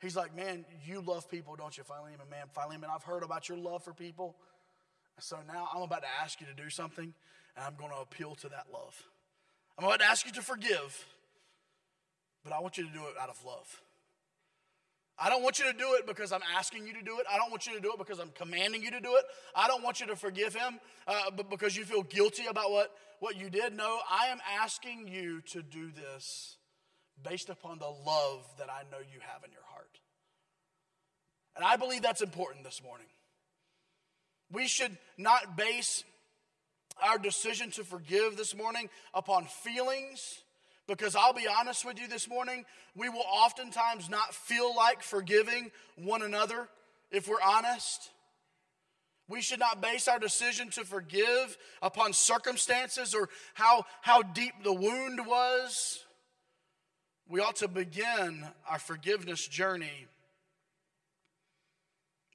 He's 0.00 0.16
like, 0.16 0.34
Man, 0.34 0.64
you 0.84 1.00
love 1.00 1.30
people, 1.30 1.56
don't 1.56 1.76
you, 1.76 1.84
Philemon? 1.84 2.18
Man, 2.30 2.46
Philemon, 2.54 2.90
I've 2.92 3.04
heard 3.04 3.22
about 3.22 3.48
your 3.48 3.58
love 3.58 3.84
for 3.84 3.92
people. 3.92 4.36
So 5.18 5.36
now 5.46 5.68
I'm 5.74 5.82
about 5.82 6.02
to 6.02 6.08
ask 6.22 6.40
you 6.40 6.46
to 6.46 6.54
do 6.54 6.70
something, 6.70 7.12
and 7.56 7.64
I'm 7.64 7.74
going 7.76 7.90
to 7.90 7.98
appeal 7.98 8.34
to 8.36 8.48
that 8.48 8.66
love. 8.72 9.02
I'm 9.78 9.84
about 9.84 10.00
to 10.00 10.06
ask 10.06 10.26
you 10.26 10.32
to 10.32 10.42
forgive, 10.42 11.06
but 12.42 12.52
I 12.52 12.60
want 12.60 12.78
you 12.78 12.86
to 12.86 12.92
do 12.92 13.00
it 13.00 13.20
out 13.20 13.28
of 13.28 13.44
love. 13.44 13.82
I 15.22 15.28
don't 15.28 15.42
want 15.42 15.58
you 15.58 15.66
to 15.66 15.76
do 15.76 15.96
it 15.98 16.06
because 16.06 16.32
I'm 16.32 16.40
asking 16.56 16.86
you 16.86 16.94
to 16.94 17.02
do 17.02 17.18
it. 17.18 17.26
I 17.30 17.36
don't 17.36 17.50
want 17.50 17.66
you 17.66 17.74
to 17.74 17.80
do 17.80 17.92
it 17.92 17.98
because 17.98 18.18
I'm 18.18 18.30
commanding 18.34 18.82
you 18.82 18.90
to 18.92 19.00
do 19.00 19.16
it. 19.16 19.24
I 19.54 19.68
don't 19.68 19.82
want 19.82 20.00
you 20.00 20.06
to 20.06 20.16
forgive 20.16 20.54
him 20.54 20.80
uh, 21.06 21.30
but 21.36 21.50
because 21.50 21.76
you 21.76 21.84
feel 21.84 22.02
guilty 22.02 22.46
about 22.46 22.70
what, 22.70 22.90
what 23.18 23.36
you 23.36 23.50
did. 23.50 23.76
No, 23.76 23.98
I 24.10 24.28
am 24.28 24.38
asking 24.62 25.08
you 25.08 25.42
to 25.52 25.62
do 25.62 25.90
this 25.90 26.56
based 27.22 27.50
upon 27.50 27.78
the 27.78 27.86
love 27.86 28.46
that 28.58 28.70
I 28.70 28.82
know 28.90 28.98
you 28.98 29.20
have 29.20 29.44
in 29.44 29.52
your 29.52 29.64
heart. 29.72 29.79
And 31.56 31.64
I 31.64 31.76
believe 31.76 32.02
that's 32.02 32.22
important 32.22 32.64
this 32.64 32.82
morning. 32.82 33.06
We 34.52 34.66
should 34.66 34.96
not 35.18 35.56
base 35.56 36.04
our 37.02 37.18
decision 37.18 37.70
to 37.72 37.84
forgive 37.84 38.36
this 38.36 38.54
morning 38.54 38.90
upon 39.14 39.46
feelings, 39.46 40.42
because 40.86 41.14
I'll 41.14 41.32
be 41.32 41.46
honest 41.48 41.84
with 41.84 42.00
you 42.00 42.08
this 42.08 42.28
morning, 42.28 42.64
we 42.96 43.08
will 43.08 43.24
oftentimes 43.30 44.10
not 44.10 44.34
feel 44.34 44.74
like 44.74 45.02
forgiving 45.02 45.70
one 45.96 46.22
another 46.22 46.68
if 47.10 47.28
we're 47.28 47.42
honest. 47.42 48.10
We 49.28 49.40
should 49.40 49.60
not 49.60 49.80
base 49.80 50.08
our 50.08 50.18
decision 50.18 50.70
to 50.70 50.84
forgive 50.84 51.56
upon 51.80 52.12
circumstances 52.12 53.14
or 53.14 53.28
how, 53.54 53.84
how 54.02 54.22
deep 54.22 54.54
the 54.64 54.72
wound 54.72 55.24
was. 55.24 56.04
We 57.28 57.38
ought 57.40 57.56
to 57.56 57.68
begin 57.68 58.44
our 58.68 58.80
forgiveness 58.80 59.46
journey 59.46 60.08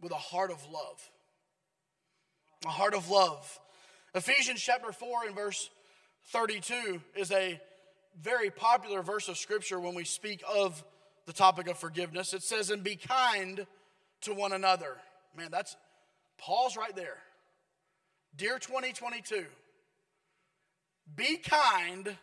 with 0.01 0.11
a 0.11 0.15
heart 0.15 0.51
of 0.51 0.65
love 0.71 1.09
a 2.65 2.69
heart 2.69 2.93
of 2.93 3.09
love. 3.09 3.59
Ephesians 4.13 4.61
chapter 4.61 4.91
4 4.91 5.25
and 5.27 5.35
verse 5.35 5.69
32 6.27 7.01
is 7.15 7.31
a 7.31 7.59
very 8.21 8.49
popular 8.49 9.01
verse 9.01 9.27
of 9.27 9.37
scripture 9.37 9.79
when 9.79 9.93
we 9.93 10.03
speak 10.03 10.43
of 10.51 10.83
the 11.25 11.33
topic 11.33 11.67
of 11.67 11.77
forgiveness. 11.77 12.33
It 12.33 12.43
says, 12.43 12.69
and 12.69 12.83
be 12.83 12.95
kind 12.95 13.65
to 14.21 14.33
one 14.33 14.53
another. 14.53 14.97
Man, 15.37 15.49
that's 15.51 15.75
Paul's 16.37 16.77
right 16.77 16.95
there. 16.95 17.17
Dear 18.35 18.57
2022, 18.57 19.45
be 21.15 21.37
kind 21.37 22.15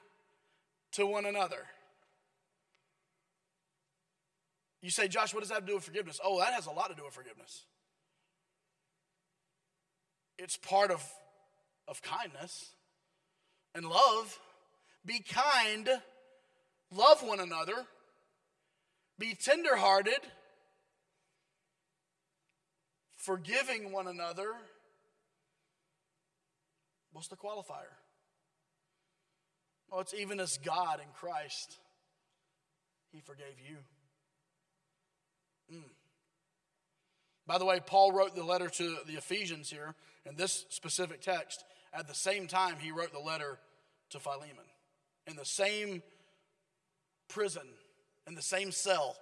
to 0.92 1.06
one 1.06 1.26
another. 1.26 1.64
You 4.82 4.90
say, 4.90 5.06
Josh, 5.06 5.32
what 5.32 5.40
does 5.40 5.48
that 5.50 5.54
have 5.56 5.64
to 5.64 5.68
do 5.68 5.76
with 5.76 5.84
forgiveness? 5.84 6.20
Oh, 6.22 6.40
that 6.40 6.52
has 6.52 6.66
a 6.66 6.72
lot 6.72 6.90
to 6.90 6.96
do 6.96 7.04
with 7.04 7.14
forgiveness. 7.14 7.64
It's 10.38 10.56
part 10.56 10.90
of, 10.90 11.08
of 11.86 12.02
kindness 12.02 12.70
and 13.74 13.86
love. 13.86 14.38
Be 15.06 15.20
kind, 15.20 15.88
love 16.92 17.22
one 17.22 17.40
another, 17.40 17.74
be 19.18 19.34
tenderhearted, 19.34 20.18
forgiving 23.16 23.92
one 23.92 24.08
another. 24.08 24.52
What's 27.12 27.28
the 27.28 27.36
qualifier? 27.36 27.92
Well, 29.90 30.00
it's 30.00 30.14
even 30.14 30.40
as 30.40 30.58
God 30.58 31.00
in 31.00 31.08
Christ, 31.14 31.78
He 33.12 33.20
forgave 33.20 33.58
you. 33.68 33.76
Mm. 35.72 35.82
By 37.46 37.58
the 37.58 37.64
way, 37.64 37.80
Paul 37.84 38.12
wrote 38.12 38.34
the 38.34 38.44
letter 38.44 38.68
to 38.68 38.96
the 39.06 39.14
Ephesians 39.14 39.70
here 39.70 39.94
in 40.26 40.36
this 40.36 40.66
specific 40.68 41.20
text. 41.20 41.64
At 41.92 42.08
the 42.08 42.14
same 42.14 42.46
time, 42.46 42.76
he 42.80 42.92
wrote 42.92 43.12
the 43.12 43.18
letter 43.18 43.58
to 44.10 44.18
Philemon 44.18 44.64
in 45.26 45.36
the 45.36 45.44
same 45.44 46.02
prison, 47.28 47.66
in 48.26 48.34
the 48.34 48.42
same 48.42 48.70
cell, 48.72 49.16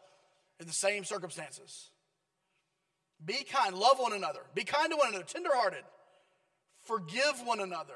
in 0.59 0.67
the 0.67 0.73
same 0.73 1.05
circumstances. 1.05 1.91
Be 3.25 3.45
kind, 3.45 3.75
love 3.75 3.99
one 3.99 4.13
another, 4.13 4.41
be 4.55 4.65
kind 4.65 4.91
to 4.91 4.97
one 4.97 5.09
another, 5.09 5.25
tenderhearted, 5.25 5.85
forgive 6.83 7.43
one 7.45 7.61
another. 7.61 7.95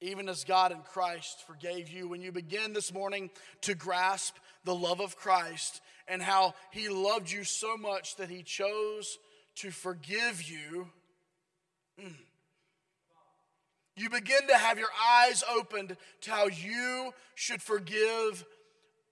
Even 0.00 0.28
as 0.28 0.44
God 0.44 0.72
in 0.72 0.80
Christ 0.80 1.46
forgave 1.46 1.88
you. 1.88 2.08
When 2.08 2.22
you 2.22 2.32
begin 2.32 2.72
this 2.72 2.92
morning 2.92 3.30
to 3.62 3.74
grasp 3.74 4.36
the 4.64 4.74
love 4.74 5.00
of 5.00 5.16
Christ 5.16 5.80
and 6.08 6.22
how 6.22 6.54
He 6.70 6.88
loved 6.88 7.30
you 7.30 7.44
so 7.44 7.76
much 7.76 8.16
that 8.16 8.30
He 8.30 8.42
chose 8.42 9.18
to 9.56 9.70
forgive 9.70 10.42
you, 10.42 10.88
mm, 12.00 12.14
you 13.96 14.08
begin 14.08 14.46
to 14.48 14.56
have 14.56 14.78
your 14.78 14.88
eyes 15.10 15.44
opened 15.54 15.96
to 16.22 16.30
how 16.30 16.46
you 16.46 17.12
should 17.34 17.60
forgive 17.60 18.46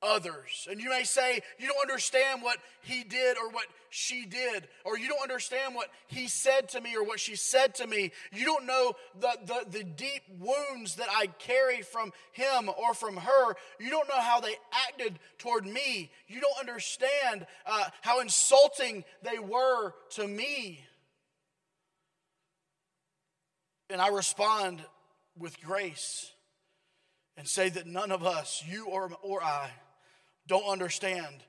others. 0.02 0.66
And 0.70 0.80
you 0.80 0.90
may 0.90 1.04
say, 1.04 1.40
you 1.58 1.66
don't 1.66 1.82
understand 1.82 2.42
what 2.42 2.58
he 2.82 3.04
did 3.04 3.36
or 3.36 3.50
what 3.50 3.66
she 3.90 4.26
did, 4.26 4.68
or 4.84 4.98
you 4.98 5.08
don't 5.08 5.22
understand 5.22 5.74
what 5.74 5.88
he 6.06 6.28
said 6.28 6.68
to 6.70 6.80
me 6.80 6.94
or 6.94 7.04
what 7.04 7.20
she 7.20 7.36
said 7.36 7.74
to 7.76 7.86
me. 7.86 8.12
You 8.32 8.44
don't 8.44 8.66
know 8.66 8.92
the, 9.18 9.36
the, 9.44 9.78
the 9.78 9.84
deep 9.84 10.22
wounds 10.38 10.96
that 10.96 11.08
I 11.10 11.26
carry 11.38 11.82
from 11.82 12.12
him 12.32 12.70
or 12.76 12.94
from 12.94 13.16
her. 13.16 13.54
You 13.80 13.90
don't 13.90 14.08
know 14.08 14.20
how 14.20 14.40
they 14.40 14.56
acted 14.88 15.18
toward 15.38 15.66
me. 15.66 16.10
You 16.26 16.40
don't 16.40 16.60
understand 16.60 17.46
uh, 17.66 17.84
how 18.02 18.20
insulting 18.20 19.04
they 19.22 19.38
were 19.38 19.94
to 20.10 20.26
me. 20.26 20.84
And 23.90 24.02
I 24.02 24.08
respond 24.08 24.82
with 25.38 25.60
grace 25.62 26.30
and 27.38 27.48
say 27.48 27.68
that 27.70 27.86
none 27.86 28.12
of 28.12 28.26
us, 28.26 28.62
you 28.68 28.86
or, 28.86 29.10
or 29.22 29.42
I, 29.42 29.70
don't 30.48 30.66
understand 30.66 31.44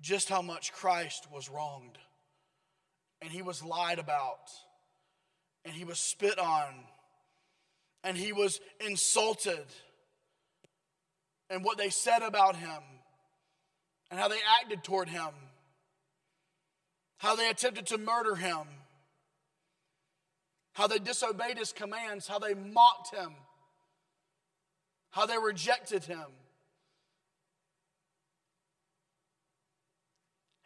just 0.00 0.28
how 0.28 0.42
much 0.42 0.72
Christ 0.72 1.28
was 1.32 1.48
wronged. 1.48 1.96
And 3.22 3.30
he 3.30 3.42
was 3.42 3.62
lied 3.62 3.98
about. 3.98 4.50
And 5.64 5.72
he 5.74 5.84
was 5.84 5.98
spit 5.98 6.38
on. 6.38 6.74
And 8.02 8.16
he 8.16 8.32
was 8.32 8.60
insulted. 8.84 9.64
And 11.48 11.64
what 11.64 11.78
they 11.78 11.90
said 11.90 12.22
about 12.22 12.56
him. 12.56 12.82
And 14.10 14.18
how 14.18 14.28
they 14.28 14.40
acted 14.60 14.82
toward 14.82 15.08
him. 15.08 15.30
How 17.18 17.36
they 17.36 17.48
attempted 17.48 17.86
to 17.86 17.98
murder 17.98 18.34
him. 18.34 18.66
How 20.72 20.86
they 20.86 20.98
disobeyed 20.98 21.58
his 21.58 21.72
commands. 21.72 22.26
How 22.26 22.38
they 22.38 22.54
mocked 22.54 23.14
him. 23.14 23.32
How 25.10 25.26
they 25.26 25.38
rejected 25.38 26.04
him. 26.04 26.26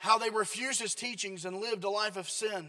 How 0.05 0.19
they 0.19 0.29
refused 0.29 0.83
his 0.83 0.95
teachings 0.95 1.47
and 1.47 1.63
lived 1.63 1.83
a 1.83 1.89
life 1.89 2.19
of 2.19 2.29
sin. 2.29 2.69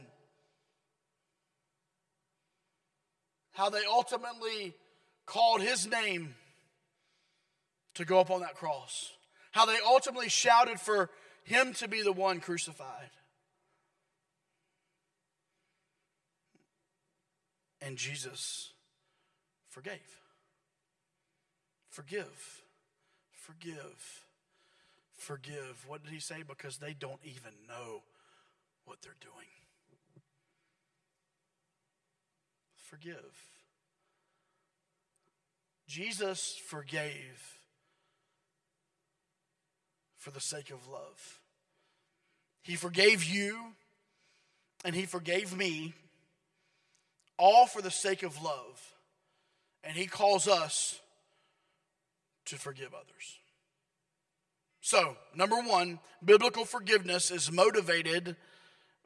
How 3.52 3.70
they 3.70 3.84
ultimately 3.84 4.74
called 5.26 5.62
his 5.62 5.86
name 5.86 6.34
to 7.96 8.06
go 8.06 8.22
up 8.22 8.32
on 8.32 8.40
that 8.40 8.56
cross. 8.56 9.12
How 9.52 9.66
they 9.66 9.76
ultimately 9.86 10.30
shouted 10.30 10.80
for 10.80 11.10
him 11.44 11.74
to 11.74 11.90
be 11.90 12.02
the 12.02 12.14
one 12.14 12.40
crucified. 12.40 13.10
And 17.82 17.98
Jesus 17.98 18.72
forgave. 19.72 20.00
Forgive. 21.90 22.62
Forgive 23.34 24.25
forgive. 25.26 25.86
What 25.88 26.04
did 26.04 26.14
he 26.14 26.20
say? 26.20 26.44
Because 26.48 26.78
they 26.78 26.94
don't 26.94 27.20
even 27.24 27.52
know 27.68 28.04
what 28.86 29.02
they're 29.02 29.14
doing. 29.20 29.48
Forgive. 32.76 33.36
Jesus 35.88 36.56
forgave 36.68 37.60
for 40.18 40.30
the 40.30 40.40
sake 40.40 40.70
of 40.70 40.88
love. 40.88 41.40
He 42.62 42.76
forgave 42.76 43.24
you 43.24 43.58
and 44.84 44.96
he 44.96 45.06
forgave 45.06 45.56
me 45.58 45.94
all 47.38 47.66
for 47.66 47.82
the 47.82 47.92
sake 47.92 48.22
of 48.24 48.42
love. 48.44 48.94
And 49.84 49.96
he 49.96 50.06
calls 50.06 50.48
us 50.48 51.00
to 52.46 52.58
forgive 52.58 52.94
others. 52.94 53.40
So, 54.86 55.18
number 55.34 55.56
one, 55.56 55.98
biblical 56.24 56.64
forgiveness 56.64 57.32
is 57.32 57.52
motivated 57.52 58.36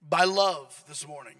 by 0.09 0.25
love 0.25 0.83
this 0.89 1.07
morning. 1.07 1.37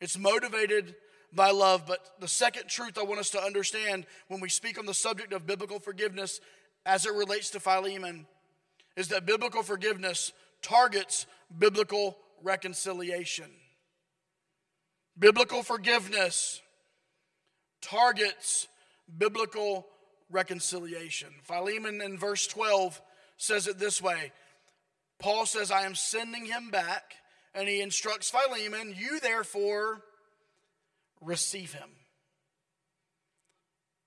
It's 0.00 0.16
motivated 0.16 0.94
by 1.30 1.50
love. 1.50 1.84
But 1.86 2.00
the 2.18 2.26
second 2.26 2.68
truth 2.68 2.96
I 2.96 3.02
want 3.02 3.20
us 3.20 3.28
to 3.32 3.38
understand 3.38 4.06
when 4.28 4.40
we 4.40 4.48
speak 4.48 4.78
on 4.78 4.86
the 4.86 4.94
subject 4.94 5.34
of 5.34 5.46
biblical 5.46 5.78
forgiveness 5.78 6.40
as 6.86 7.04
it 7.04 7.12
relates 7.12 7.50
to 7.50 7.60
Philemon 7.60 8.26
is 8.96 9.08
that 9.08 9.26
biblical 9.26 9.62
forgiveness 9.62 10.32
targets 10.62 11.26
biblical 11.58 12.16
reconciliation. 12.42 13.50
Biblical 15.18 15.62
forgiveness 15.62 16.62
targets 17.82 18.68
biblical 19.18 19.86
reconciliation. 20.30 21.28
Philemon 21.42 22.00
in 22.00 22.16
verse 22.16 22.46
12 22.46 23.02
says 23.36 23.66
it 23.66 23.78
this 23.78 24.00
way 24.00 24.32
Paul 25.18 25.46
says, 25.46 25.70
I 25.70 25.82
am 25.82 25.94
sending 25.94 26.44
him 26.44 26.70
back, 26.70 27.14
and 27.54 27.68
he 27.68 27.80
instructs 27.80 28.30
Philemon, 28.30 28.94
You 28.96 29.20
therefore 29.20 30.02
receive 31.20 31.72
him. 31.72 31.88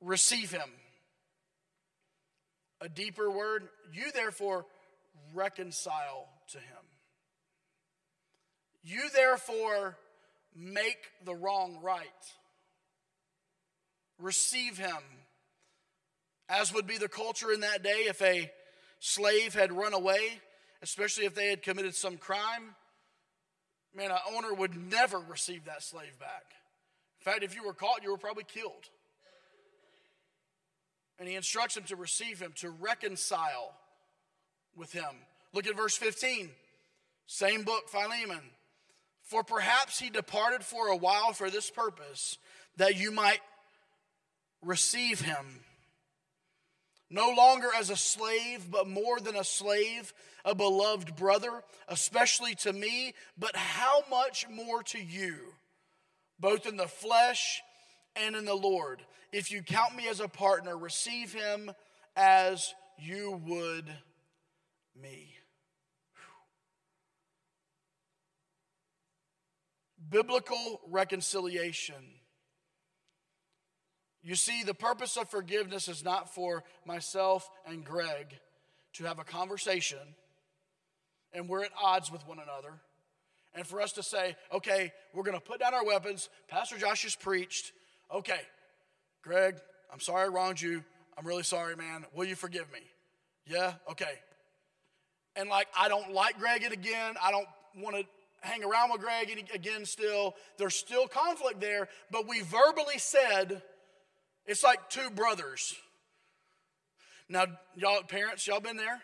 Receive 0.02 0.52
him. 0.52 0.70
A 2.82 2.88
deeper 2.88 3.30
word, 3.30 3.68
you 3.92 4.12
therefore 4.14 4.66
reconcile 5.34 6.28
to 6.52 6.58
him. 6.58 6.66
You 8.84 9.10
therefore 9.14 9.98
make 10.56 10.98
the 11.26 11.36
wrong 11.36 11.80
right. 11.82 12.06
Receive 14.20 14.78
him. 14.78 14.98
As 16.48 16.74
would 16.74 16.88
be 16.88 16.98
the 16.98 17.10
culture 17.10 17.52
in 17.52 17.60
that 17.62 17.84
day 17.84 18.06
if 18.08 18.22
a 18.22 18.50
slave 19.00 19.54
had 19.54 19.72
run 19.72 19.94
away, 19.94 20.40
especially 20.82 21.26
if 21.26 21.36
they 21.36 21.50
had 21.50 21.62
committed 21.62 21.96
some 21.96 22.18
crime, 22.18 22.76
man, 23.96 24.12
an 24.12 24.18
owner 24.36 24.54
would 24.54 24.76
never 24.92 25.20
receive 25.20 25.66
that 25.66 25.84
slave 25.84 26.18
back. 26.20 26.46
In 27.20 27.32
fact, 27.32 27.44
if 27.44 27.56
you 27.56 27.64
were 27.64 27.74
caught, 27.74 28.04
you 28.04 28.12
were 28.12 28.18
probably 28.18 28.44
killed. 28.46 28.90
And 31.18 31.28
he 31.28 31.36
instructs 31.36 31.76
him 31.76 31.84
to 31.86 31.96
receive 31.96 32.40
him, 32.40 32.54
to 32.58 32.70
reconcile 32.70 33.74
with 34.76 34.94
him. 34.94 35.04
Look 35.54 35.68
at 35.68 35.76
verse 35.76 35.98
15, 35.98 36.50
same 37.28 37.64
book, 37.64 37.90
Philemon. 37.90 38.42
For 39.24 39.44
perhaps 39.44 40.00
he 40.00 40.10
departed 40.10 40.64
for 40.64 40.88
a 40.88 40.96
while 40.96 41.34
for 41.34 41.50
this 41.50 41.70
purpose, 41.70 42.38
that 42.78 42.98
you 42.98 43.12
might 43.12 43.42
receive 44.62 45.20
him 45.20 45.60
no 47.10 47.32
longer 47.32 47.70
as 47.76 47.90
a 47.90 47.96
slave, 47.96 48.70
but 48.70 48.88
more 48.88 49.20
than 49.20 49.36
a 49.36 49.44
slave, 49.44 50.14
a 50.46 50.54
beloved 50.54 51.16
brother, 51.16 51.64
especially 51.88 52.56
to 52.56 52.72
me, 52.72 53.14
but 53.38 53.56
how 53.56 54.04
much 54.10 54.48
more 54.50 54.84
to 54.84 55.00
you, 55.00 55.36
both 56.40 56.66
in 56.68 56.78
the 56.78 56.88
flesh 56.88 57.62
and 58.16 58.36
in 58.36 58.46
the 58.46 58.54
Lord. 58.54 59.02
If 59.32 59.52
you 59.52 59.62
count 59.62 59.96
me 59.96 60.08
as 60.08 60.20
a 60.20 60.28
partner, 60.28 60.78
receive 60.78 61.34
him 61.34 61.72
as 62.16 62.74
you 62.98 63.42
would 63.46 63.86
me. 65.02 65.36
Biblical 70.10 70.82
reconciliation 70.88 72.19
you 74.30 74.36
see, 74.36 74.62
the 74.62 74.76
purpose 74.76 75.18
of 75.18 75.28
forgiveness 75.28 75.88
is 75.88 76.06
not 76.06 76.36
for 76.36 76.64
myself 76.86 77.50
and 77.66 77.84
Greg 77.84 78.38
to 78.94 79.06
have 79.06 79.18
a 79.18 79.24
conversation 79.24 79.98
and 81.34 81.50
we're 81.50 81.64
at 81.64 81.72
odds 81.82 82.12
with 82.12 82.28
one 82.28 82.38
another. 82.38 82.74
And 83.56 83.66
for 83.66 83.82
us 83.82 83.94
to 83.94 84.04
say, 84.04 84.36
okay, 84.54 84.92
we're 85.16 85.24
going 85.24 85.38
to 85.38 85.44
put 85.44 85.60
down 85.60 85.74
our 85.74 85.84
weapons. 85.84 86.30
Pastor 86.48 86.78
Josh 86.78 87.04
has 87.04 87.16
preached. 87.16 87.72
Okay, 88.14 88.40
Greg, 89.24 89.56
I'm 89.92 90.00
sorry 90.00 90.26
I 90.26 90.28
wronged 90.28 90.62
you. 90.62 90.84
I'm 91.18 91.26
really 91.26 91.42
sorry, 91.42 91.76
man. 91.76 92.06
Will 92.14 92.26
you 92.26 92.36
forgive 92.36 92.72
me? 92.72 92.82
Yeah? 93.48 93.74
Okay. 93.90 94.14
And 95.36 95.50
like, 95.50 95.68
I 95.76 95.90
don't 95.90 96.14
like 96.14 96.38
Greg 96.38 96.64
again. 96.64 97.16
I 97.20 97.32
don't 97.32 97.48
want 97.76 97.96
to 97.96 98.04
hang 98.42 98.64
around 98.64 98.92
with 98.92 99.02
Greg 99.02 99.32
again 99.54 99.86
still. 99.86 100.36
There's 100.60 100.76
still 100.76 101.08
conflict 101.08 101.60
there, 101.60 101.88
but 102.12 102.28
we 102.28 102.42
verbally 102.42 103.00
said, 103.00 103.64
it's 104.50 104.64
like 104.64 104.90
two 104.90 105.10
brothers. 105.12 105.76
Now, 107.30 107.46
y'all, 107.76 108.02
parents, 108.02 108.48
y'all 108.48 108.60
been 108.60 108.78
there? 108.78 109.00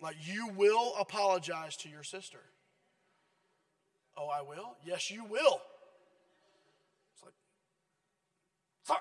Like, 0.00 0.16
you 0.24 0.48
will 0.56 0.94
apologize 0.98 1.76
to 1.78 1.90
your 1.90 2.02
sister. 2.02 2.38
Oh, 4.16 4.28
I 4.28 4.40
will? 4.40 4.76
Yes, 4.84 5.10
you 5.10 5.24
will. 5.24 5.60
It's 7.12 7.22
like, 7.22 7.34
Sorry. 8.84 9.00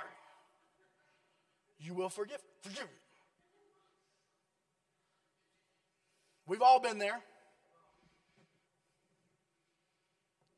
You 1.79 1.93
will 1.93 2.09
forgive. 2.09 2.39
Forgive. 2.61 2.87
We've 6.45 6.61
all 6.61 6.81
been 6.81 6.97
there. 6.97 7.21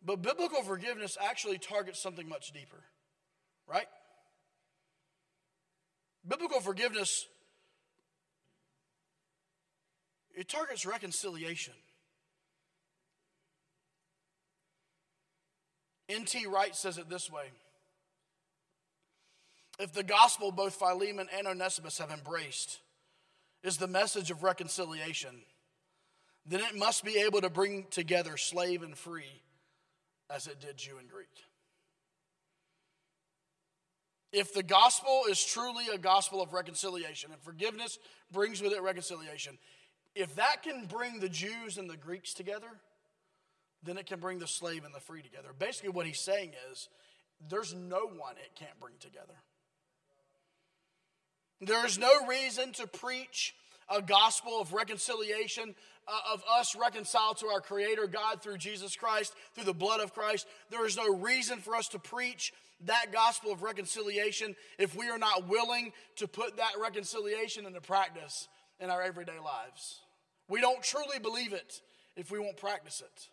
But 0.05 0.21
biblical 0.21 0.63
forgiveness 0.63 1.17
actually 1.21 1.59
targets 1.59 2.01
something 2.01 2.27
much 2.27 2.51
deeper, 2.51 2.83
right? 3.67 3.87
Biblical 6.27 6.61
forgiveness 6.61 7.25
it 10.35 10.49
targets 10.49 10.85
reconciliation. 10.85 11.73
N.T. 16.09 16.47
Wright 16.47 16.75
says 16.75 16.97
it 16.97 17.09
this 17.09 17.29
way 17.29 17.45
If 19.79 19.93
the 19.93 20.03
gospel 20.03 20.51
both 20.51 20.75
Philemon 20.75 21.27
and 21.35 21.47
Onesimus 21.47 21.99
have 21.99 22.11
embraced 22.11 22.79
is 23.63 23.77
the 23.77 23.87
message 23.87 24.31
of 24.31 24.43
reconciliation, 24.43 25.41
then 26.45 26.59
it 26.59 26.75
must 26.75 27.05
be 27.05 27.19
able 27.19 27.41
to 27.41 27.49
bring 27.49 27.85
together 27.89 28.35
slave 28.35 28.83
and 28.83 28.97
free 28.97 29.41
as 30.29 30.47
it 30.47 30.59
did 30.59 30.77
Jew 30.77 30.97
and 30.99 31.09
Greek. 31.09 31.29
If 34.33 34.51
the 34.51 34.63
gospel 34.63 35.25
is 35.29 35.43
truly 35.45 35.85
a 35.93 35.97
gospel 35.99 36.41
of 36.41 36.53
reconciliation 36.53 37.31
and 37.31 37.39
forgiveness 37.39 37.99
brings 38.31 38.61
with 38.61 38.73
it 38.73 38.81
reconciliation, 38.81 39.59
if 40.15 40.35
that 40.35 40.63
can 40.63 40.85
bring 40.85 41.19
the 41.19 41.29
Jews 41.29 41.77
and 41.77 41.87
the 41.87 41.95
Greeks 41.95 42.33
together, 42.33 42.67
then 43.83 43.97
it 43.97 44.07
can 44.07 44.19
bring 44.19 44.39
the 44.39 44.47
slave 44.47 44.85
and 44.85 44.93
the 44.93 44.99
free 44.99 45.21
together. 45.21 45.49
Basically, 45.57 45.89
what 45.89 46.07
he's 46.07 46.19
saying 46.19 46.53
is 46.71 46.89
there's 47.47 47.75
no 47.75 48.07
one 48.07 48.35
it 48.37 48.55
can't 48.55 48.79
bring 48.79 48.95
together. 48.99 49.35
There's 51.61 51.99
no 51.99 52.25
reason 52.27 52.71
to 52.73 52.87
preach 52.87 53.53
a 53.87 54.01
gospel 54.01 54.59
of 54.59 54.73
reconciliation, 54.73 55.75
of 56.07 56.43
us 56.59 56.75
reconciled 56.75 57.37
to 57.37 57.47
our 57.47 57.61
Creator 57.61 58.07
God 58.07 58.41
through 58.41 58.57
Jesus 58.57 58.95
Christ, 58.95 59.33
through 59.53 59.65
the 59.65 59.73
blood 59.73 60.01
of 60.01 60.13
Christ. 60.13 60.47
There 60.69 60.85
is 60.85 60.97
no 60.97 61.15
reason 61.15 61.59
for 61.59 61.75
us 61.75 61.87
to 61.89 61.99
preach 61.99 62.53
that 62.85 63.11
gospel 63.11 63.51
of 63.51 63.63
reconciliation 63.63 64.55
if 64.77 64.95
we 64.95 65.09
are 65.09 65.17
not 65.17 65.47
willing 65.47 65.93
to 66.17 66.27
put 66.27 66.57
that 66.57 66.73
reconciliation 66.81 67.65
into 67.65 67.81
practice 67.81 68.47
in 68.79 68.89
our 68.89 69.01
everyday 69.01 69.39
lives. 69.39 70.01
We 70.49 70.61
don't 70.61 70.83
truly 70.83 71.19
believe 71.19 71.53
it 71.53 71.81
if 72.17 72.31
we 72.31 72.39
won't 72.39 72.57
practice 72.57 73.01
it. 73.01 73.29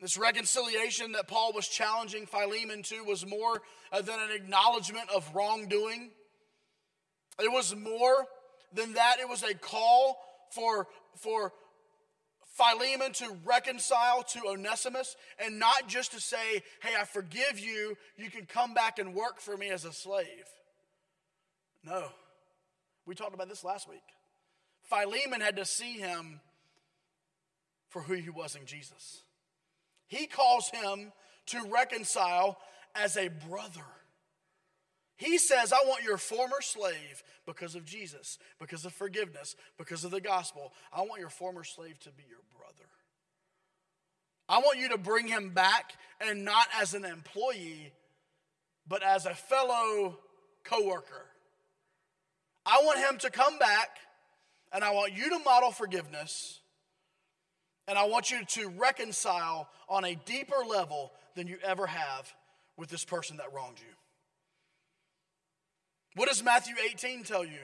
This 0.00 0.16
reconciliation 0.16 1.12
that 1.12 1.28
Paul 1.28 1.52
was 1.52 1.68
challenging 1.68 2.24
Philemon 2.24 2.82
to 2.84 3.04
was 3.04 3.26
more 3.26 3.60
uh, 3.92 4.00
than 4.00 4.18
an 4.18 4.30
acknowledgement 4.30 5.10
of 5.14 5.30
wrongdoing. 5.34 6.10
It 7.38 7.52
was 7.52 7.76
more 7.76 8.26
than 8.74 8.94
that. 8.94 9.16
It 9.20 9.28
was 9.28 9.42
a 9.42 9.54
call 9.54 10.18
for, 10.50 10.88
for 11.16 11.52
Philemon 12.54 13.12
to 13.14 13.36
reconcile 13.44 14.22
to 14.22 14.40
Onesimus 14.48 15.16
and 15.38 15.58
not 15.58 15.88
just 15.88 16.12
to 16.12 16.20
say, 16.20 16.62
hey, 16.82 16.94
I 16.98 17.04
forgive 17.04 17.58
you, 17.58 17.96
you 18.16 18.30
can 18.30 18.46
come 18.46 18.74
back 18.74 18.98
and 18.98 19.14
work 19.14 19.40
for 19.40 19.56
me 19.56 19.70
as 19.70 19.84
a 19.84 19.92
slave. 19.92 20.26
No. 21.84 22.08
We 23.06 23.14
talked 23.14 23.34
about 23.34 23.48
this 23.48 23.64
last 23.64 23.88
week. 23.88 24.02
Philemon 24.82 25.40
had 25.40 25.56
to 25.56 25.64
see 25.64 25.94
him 25.94 26.40
for 27.88 28.02
who 28.02 28.14
he 28.14 28.30
was 28.30 28.56
in 28.56 28.66
Jesus. 28.66 29.22
He 30.06 30.26
calls 30.26 30.68
him 30.70 31.12
to 31.46 31.62
reconcile 31.70 32.58
as 32.94 33.16
a 33.16 33.28
brother. 33.28 33.86
He 35.20 35.36
says, 35.36 35.70
I 35.70 35.86
want 35.86 36.02
your 36.02 36.16
former 36.16 36.62
slave 36.62 37.22
because 37.44 37.74
of 37.74 37.84
Jesus, 37.84 38.38
because 38.58 38.86
of 38.86 38.94
forgiveness, 38.94 39.54
because 39.76 40.02
of 40.02 40.10
the 40.10 40.20
gospel. 40.20 40.72
I 40.90 41.02
want 41.02 41.20
your 41.20 41.28
former 41.28 41.62
slave 41.62 42.00
to 42.00 42.10
be 42.10 42.22
your 42.26 42.40
brother. 42.56 42.88
I 44.48 44.60
want 44.60 44.78
you 44.78 44.88
to 44.88 44.98
bring 44.98 45.28
him 45.28 45.50
back 45.50 45.92
and 46.22 46.42
not 46.46 46.68
as 46.80 46.94
an 46.94 47.04
employee, 47.04 47.92
but 48.88 49.02
as 49.02 49.26
a 49.26 49.34
fellow 49.34 50.18
coworker. 50.64 51.26
I 52.64 52.80
want 52.82 52.98
him 53.00 53.18
to 53.18 53.30
come 53.30 53.58
back 53.58 53.90
and 54.72 54.82
I 54.82 54.92
want 54.92 55.12
you 55.14 55.28
to 55.28 55.38
model 55.40 55.70
forgiveness 55.70 56.60
and 57.86 57.98
I 57.98 58.04
want 58.04 58.30
you 58.30 58.42
to 58.42 58.68
reconcile 58.70 59.68
on 59.86 60.06
a 60.06 60.14
deeper 60.14 60.64
level 60.66 61.12
than 61.36 61.46
you 61.46 61.58
ever 61.62 61.86
have 61.86 62.32
with 62.78 62.88
this 62.88 63.04
person 63.04 63.36
that 63.36 63.52
wronged 63.52 63.80
you. 63.80 63.94
What 66.16 66.28
does 66.28 66.42
Matthew 66.42 66.74
18 66.90 67.24
tell 67.24 67.44
you? 67.44 67.60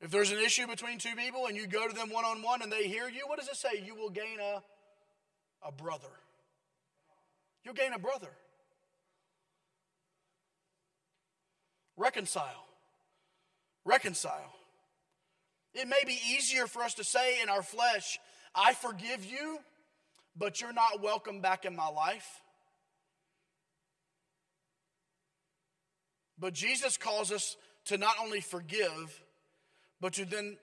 If 0.00 0.10
there's 0.10 0.32
an 0.32 0.38
issue 0.38 0.66
between 0.66 0.98
two 0.98 1.14
people 1.16 1.46
and 1.46 1.56
you 1.56 1.66
go 1.66 1.86
to 1.86 1.94
them 1.94 2.10
one 2.10 2.24
on 2.24 2.42
one 2.42 2.60
and 2.60 2.72
they 2.72 2.88
hear 2.88 3.08
you, 3.08 3.22
what 3.26 3.38
does 3.38 3.48
it 3.48 3.56
say? 3.56 3.82
You 3.84 3.94
will 3.94 4.10
gain 4.10 4.40
a, 4.40 4.62
a 5.66 5.70
brother. 5.70 6.08
You'll 7.64 7.74
gain 7.74 7.92
a 7.92 7.98
brother. 7.98 8.30
Reconcile. 11.96 12.66
Reconcile. 13.84 14.54
It 15.72 15.86
may 15.86 16.02
be 16.04 16.18
easier 16.36 16.66
for 16.66 16.82
us 16.82 16.94
to 16.94 17.04
say 17.04 17.40
in 17.40 17.48
our 17.48 17.62
flesh, 17.62 18.18
I 18.54 18.74
forgive 18.74 19.24
you, 19.24 19.58
but 20.36 20.60
you're 20.60 20.72
not 20.72 21.00
welcome 21.00 21.40
back 21.40 21.64
in 21.64 21.76
my 21.76 21.88
life. 21.88 22.41
But 26.42 26.54
Jesus 26.54 26.96
calls 26.96 27.30
us 27.30 27.56
to 27.84 27.96
not 27.96 28.16
only 28.20 28.40
forgive, 28.40 29.22
but 30.00 30.14
to 30.14 30.24
then 30.24 30.56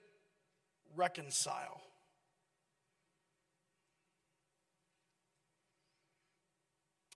reconcile. 0.93 1.79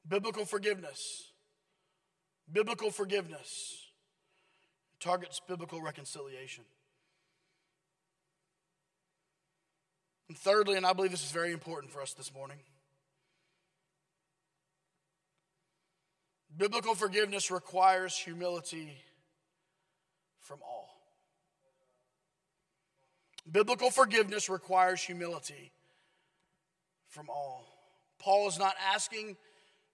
Biblical 0.07 0.45
forgiveness. 0.45 1.33
Biblical 2.49 2.89
forgiveness 2.89 3.81
targets 5.01 5.41
biblical 5.45 5.81
reconciliation. 5.81 6.63
And 10.29 10.37
thirdly, 10.37 10.77
and 10.77 10.85
I 10.85 10.93
believe 10.93 11.11
this 11.11 11.25
is 11.25 11.31
very 11.31 11.51
important 11.51 11.91
for 11.91 12.01
us 12.01 12.13
this 12.13 12.33
morning, 12.33 12.59
biblical 16.57 16.95
forgiveness 16.95 17.51
requires 17.51 18.15
humility 18.15 18.97
from 20.39 20.59
all. 20.61 20.89
Biblical 23.49 23.91
forgiveness 23.91 24.49
requires 24.49 25.01
humility 25.01 25.71
from 27.09 27.29
all. 27.29 27.65
Paul 28.19 28.47
is 28.47 28.57
not 28.57 28.75
asking 28.93 29.35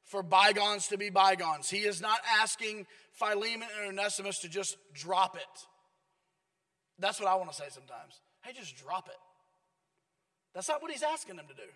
for 0.06 0.22
bygones 0.22 0.88
to 0.88 0.98
be 0.98 1.10
bygones. 1.10 1.70
He 1.70 1.80
is 1.80 2.02
not 2.02 2.20
asking 2.42 2.86
Philemon 3.14 3.68
and 3.80 4.00
Onesimus 4.00 4.40
to 4.40 4.50
just 4.50 4.78
drop 4.94 5.36
it. 5.36 5.68
That's 7.00 7.20
what 7.20 7.30
I 7.30 7.36
want 7.36 7.52
to 7.52 7.56
say 7.56 7.66
sometimes. 7.70 8.22
Hey, 8.42 8.54
just 8.54 8.78
drop 8.78 9.08
it. 9.08 9.18
That's 10.54 10.68
not 10.68 10.82
what 10.82 10.92
he's 10.92 11.04
asking 11.04 11.38
them 11.38 11.46
to 11.48 11.54
do. 11.54 11.70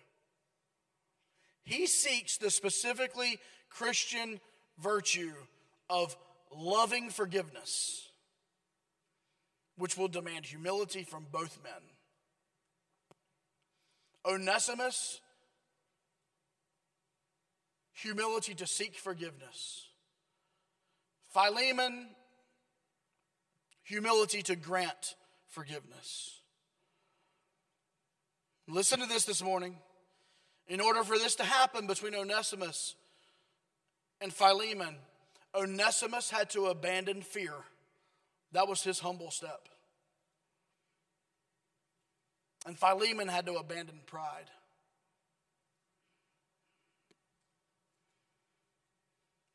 He 1.64 1.86
seeks 1.86 2.36
the 2.36 2.50
specifically 2.50 3.38
Christian 3.70 4.40
virtue 4.78 5.32
of 5.88 6.16
loving 6.54 7.10
forgiveness, 7.10 8.08
which 9.76 9.96
will 9.96 10.08
demand 10.08 10.46
humility 10.46 11.02
from 11.02 11.26
both 11.30 11.58
men. 11.62 11.72
Onesimus, 14.26 15.20
humility 17.92 18.54
to 18.54 18.66
seek 18.66 18.96
forgiveness. 18.96 19.88
Philemon, 21.28 22.08
humility 23.82 24.42
to 24.42 24.56
grant 24.56 25.14
forgiveness. 25.48 26.40
Listen 28.66 29.00
to 29.00 29.06
this 29.06 29.24
this 29.24 29.42
morning. 29.42 29.76
In 30.66 30.80
order 30.80 31.04
for 31.04 31.18
this 31.18 31.34
to 31.36 31.44
happen 31.44 31.86
between 31.86 32.14
Onesimus 32.14 32.94
and 34.24 34.32
Philemon, 34.32 34.96
Onesimus 35.54 36.30
had 36.30 36.48
to 36.50 36.68
abandon 36.68 37.20
fear. 37.20 37.52
That 38.52 38.66
was 38.66 38.82
his 38.82 38.98
humble 38.98 39.30
step. 39.30 39.68
And 42.66 42.78
Philemon 42.78 43.28
had 43.28 43.44
to 43.44 43.56
abandon 43.56 44.00
pride. 44.06 44.50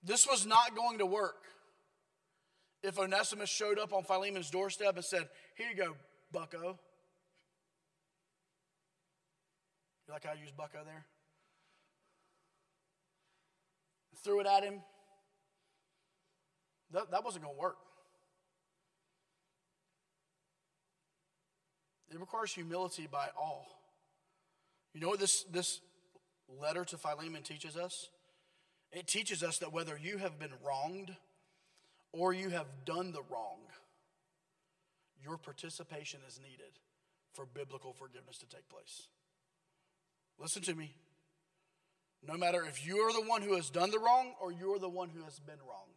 This 0.04 0.28
was 0.28 0.46
not 0.46 0.76
going 0.76 1.00
to 1.00 1.06
work 1.08 1.46
if 2.84 3.00
Onesimus 3.00 3.50
showed 3.50 3.80
up 3.80 3.92
on 3.92 4.04
Philemon's 4.04 4.52
doorstep 4.52 4.96
and 4.96 5.04
said, 5.04 5.28
Here 5.56 5.68
you 5.68 5.76
go, 5.76 5.96
bucko. 6.32 6.78
You 10.08 10.14
like 10.14 10.26
how 10.26 10.34
I 10.34 10.36
use 10.36 10.52
bucko 10.56 10.78
there? 10.86 11.06
Threw 14.24 14.40
it 14.40 14.48
at 14.48 14.64
him, 14.64 14.82
that, 16.92 17.12
that 17.12 17.24
wasn't 17.24 17.44
going 17.44 17.56
to 17.56 17.62
work. 17.62 17.78
It 22.12 22.20
requires 22.20 22.54
humility 22.54 23.08
by 23.12 23.28
all. 23.40 23.68
You 24.94 25.02
know 25.02 25.10
what 25.10 25.20
this, 25.20 25.44
this 25.44 25.82
letter 26.60 26.84
to 26.86 26.98
Philemon 26.98 27.44
teaches 27.44 27.78
us? 27.78 28.10
It 28.92 29.06
teaches 29.08 29.44
us 29.44 29.60
that 29.60 29.72
whether 29.72 29.98
you 30.02 30.18
have 30.18 30.40
been 30.40 30.54
wronged 30.66 31.16
or 32.12 32.34
you 32.34 32.50
have 32.50 32.66
done 32.86 33.12
the 33.12 33.22
wrong, 33.30 33.60
your 35.24 35.38
participation 35.38 36.22
is 36.28 36.40
needed 36.42 36.80
for 37.34 37.46
biblical 37.46 37.94
forgiveness 37.94 38.38
to 38.40 38.48
take 38.48 38.68
place. 38.70 39.08
Listen 40.40 40.64
to 40.64 40.74
me. 40.74 40.96
No 42.26 42.36
matter 42.36 42.64
if 42.66 42.86
you 42.86 42.98
are 42.98 43.14
the 43.14 43.28
one 43.28 43.42
who 43.42 43.56
has 43.56 43.70
done 43.70 43.92
the 43.92 44.00
wrong 44.00 44.34
or 44.42 44.52
you're 44.52 44.80
the 44.80 44.90
one 44.90 45.10
who 45.10 45.24
has 45.24 45.40
been 45.40 45.60
wronged, 45.68 45.90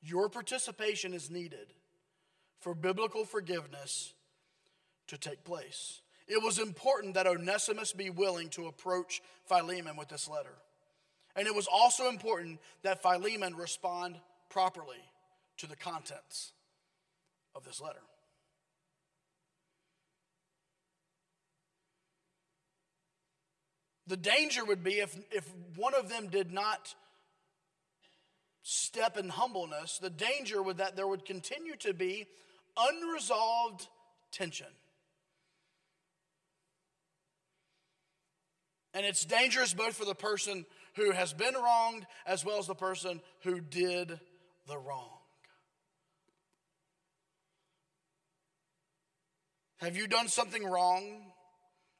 your 0.00 0.28
participation 0.28 1.14
is 1.14 1.30
needed 1.30 1.72
for 2.60 2.74
biblical 2.74 3.24
forgiveness 3.24 4.14
to 5.08 5.18
take 5.18 5.44
place. 5.44 6.00
It 6.28 6.42
was 6.42 6.58
important 6.58 7.14
that 7.14 7.26
Onesimus 7.26 7.92
be 7.92 8.10
willing 8.10 8.48
to 8.50 8.66
approach 8.66 9.20
Philemon 9.46 9.96
with 9.96 10.08
this 10.08 10.28
letter. 10.28 10.54
And 11.34 11.46
it 11.46 11.54
was 11.54 11.66
also 11.66 12.08
important 12.08 12.60
that 12.82 13.02
Philemon 13.02 13.56
respond 13.56 14.16
properly 14.48 15.02
to 15.58 15.66
the 15.66 15.76
contents 15.76 16.52
of 17.54 17.64
this 17.64 17.80
letter. 17.80 18.02
The 24.06 24.16
danger 24.16 24.64
would 24.64 24.82
be 24.82 25.00
if, 25.00 25.16
if 25.30 25.48
one 25.76 25.94
of 25.94 26.08
them 26.08 26.28
did 26.28 26.52
not 26.52 26.94
step 28.62 29.16
in 29.16 29.28
humbleness, 29.28 29.98
the 29.98 30.10
danger 30.10 30.62
would 30.62 30.78
that 30.78 30.96
there 30.96 31.06
would 31.06 31.24
continue 31.24 31.76
to 31.76 31.92
be 31.92 32.26
unresolved 32.76 33.86
tension. 34.32 34.66
And 38.94 39.06
it's 39.06 39.24
dangerous 39.24 39.72
both 39.72 39.94
for 39.94 40.04
the 40.04 40.14
person 40.14 40.66
who 40.96 41.12
has 41.12 41.32
been 41.32 41.54
wronged 41.54 42.06
as 42.26 42.44
well 42.44 42.58
as 42.58 42.66
the 42.66 42.74
person 42.74 43.20
who 43.42 43.60
did 43.60 44.20
the 44.66 44.78
wrong. 44.78 45.08
Have 49.78 49.96
you 49.96 50.06
done 50.06 50.28
something 50.28 50.64
wrong 50.64 51.32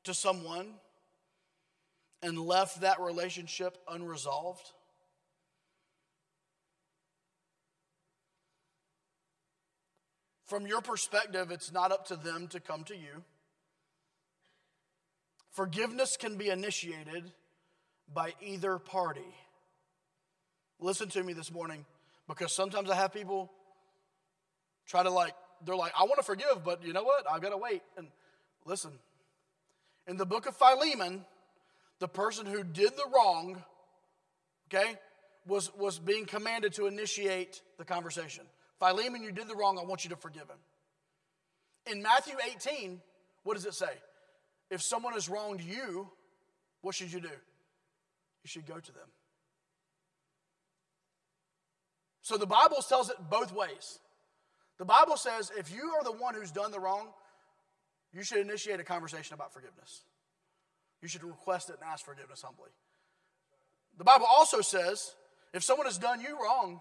to 0.04 0.14
someone 0.14 0.74
and 2.22 2.38
left 2.38 2.80
that 2.80 3.00
relationship 3.00 3.76
unresolved? 3.88 4.70
From 10.46 10.66
your 10.66 10.82
perspective, 10.82 11.50
it's 11.50 11.72
not 11.72 11.92
up 11.92 12.08
to 12.08 12.16
them 12.16 12.46
to 12.48 12.60
come 12.60 12.84
to 12.84 12.94
you. 12.94 13.24
Forgiveness 15.50 16.16
can 16.18 16.36
be 16.36 16.48
initiated 16.48 17.32
by 18.12 18.34
either 18.42 18.78
party. 18.78 19.34
Listen 20.78 21.08
to 21.10 21.22
me 21.22 21.32
this 21.32 21.50
morning 21.50 21.86
because 22.28 22.52
sometimes 22.52 22.90
I 22.90 22.96
have 22.96 23.12
people 23.12 23.50
try 24.86 25.02
to 25.02 25.10
like, 25.10 25.34
they're 25.64 25.76
like, 25.76 25.92
I 25.98 26.02
want 26.02 26.16
to 26.16 26.22
forgive, 26.22 26.64
but 26.64 26.84
you 26.84 26.92
know 26.92 27.04
what? 27.04 27.24
I've 27.30 27.40
got 27.40 27.50
to 27.50 27.56
wait. 27.56 27.82
And 27.96 28.08
listen, 28.66 28.92
in 30.06 30.16
the 30.16 30.26
book 30.26 30.46
of 30.46 30.56
Philemon, 30.56 31.24
the 32.02 32.08
person 32.08 32.46
who 32.46 32.64
did 32.64 32.96
the 32.96 33.04
wrong, 33.14 33.62
okay, 34.66 34.96
was, 35.46 35.72
was 35.76 36.00
being 36.00 36.26
commanded 36.26 36.72
to 36.72 36.86
initiate 36.86 37.62
the 37.78 37.84
conversation. 37.84 38.42
Philemon, 38.80 39.22
you 39.22 39.30
did 39.30 39.46
the 39.46 39.54
wrong. 39.54 39.78
I 39.78 39.84
want 39.84 40.02
you 40.02 40.10
to 40.10 40.16
forgive 40.16 40.42
him. 40.42 40.58
In 41.86 42.02
Matthew 42.02 42.34
18, 42.56 43.00
what 43.44 43.54
does 43.54 43.66
it 43.66 43.74
say? 43.74 43.92
If 44.68 44.82
someone 44.82 45.12
has 45.12 45.28
wronged 45.28 45.60
you, 45.60 46.10
what 46.80 46.96
should 46.96 47.12
you 47.12 47.20
do? 47.20 47.28
You 47.28 48.48
should 48.48 48.66
go 48.66 48.80
to 48.80 48.92
them. 48.92 49.08
So 52.22 52.36
the 52.36 52.46
Bible 52.46 52.78
tells 52.88 53.10
it 53.10 53.16
both 53.30 53.54
ways. 53.54 54.00
The 54.78 54.84
Bible 54.84 55.16
says 55.16 55.52
if 55.56 55.72
you 55.72 55.94
are 55.96 56.02
the 56.02 56.10
one 56.10 56.34
who's 56.34 56.50
done 56.50 56.72
the 56.72 56.80
wrong, 56.80 57.10
you 58.12 58.24
should 58.24 58.38
initiate 58.38 58.80
a 58.80 58.84
conversation 58.84 59.34
about 59.34 59.52
forgiveness. 59.52 60.02
You 61.02 61.08
should 61.08 61.24
request 61.24 61.68
it 61.68 61.76
and 61.80 61.90
ask 61.90 62.04
forgiveness 62.04 62.42
humbly. 62.42 62.70
The 63.98 64.04
Bible 64.04 64.26
also 64.28 64.60
says 64.60 65.14
if 65.52 65.62
someone 65.62 65.86
has 65.86 65.98
done 65.98 66.20
you 66.20 66.38
wrong, 66.40 66.80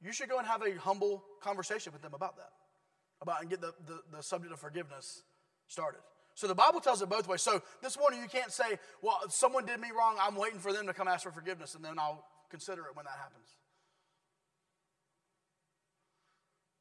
you 0.00 0.12
should 0.12 0.28
go 0.28 0.38
and 0.38 0.46
have 0.46 0.62
a 0.62 0.78
humble 0.78 1.24
conversation 1.40 1.92
with 1.92 2.02
them 2.02 2.14
about 2.14 2.36
that, 2.36 2.50
about 3.20 3.40
and 3.40 3.50
get 3.50 3.60
the, 3.60 3.72
the, 3.86 4.00
the 4.16 4.22
subject 4.22 4.52
of 4.52 4.60
forgiveness 4.60 5.22
started. 5.68 6.00
So 6.34 6.46
the 6.46 6.54
Bible 6.54 6.80
tells 6.80 7.02
it 7.02 7.08
both 7.08 7.28
ways. 7.28 7.42
So 7.42 7.62
this 7.82 7.98
morning 7.98 8.20
you 8.20 8.28
can't 8.28 8.52
say, 8.52 8.78
well, 9.02 9.20
someone 9.28 9.66
did 9.66 9.80
me 9.80 9.88
wrong. 9.96 10.16
I'm 10.20 10.36
waiting 10.36 10.58
for 10.58 10.72
them 10.72 10.86
to 10.86 10.94
come 10.94 11.08
ask 11.08 11.24
for 11.24 11.32
forgiveness 11.32 11.74
and 11.74 11.84
then 11.84 11.98
I'll 11.98 12.24
consider 12.50 12.82
it 12.82 12.96
when 12.96 13.04
that 13.04 13.18
happens. 13.18 13.48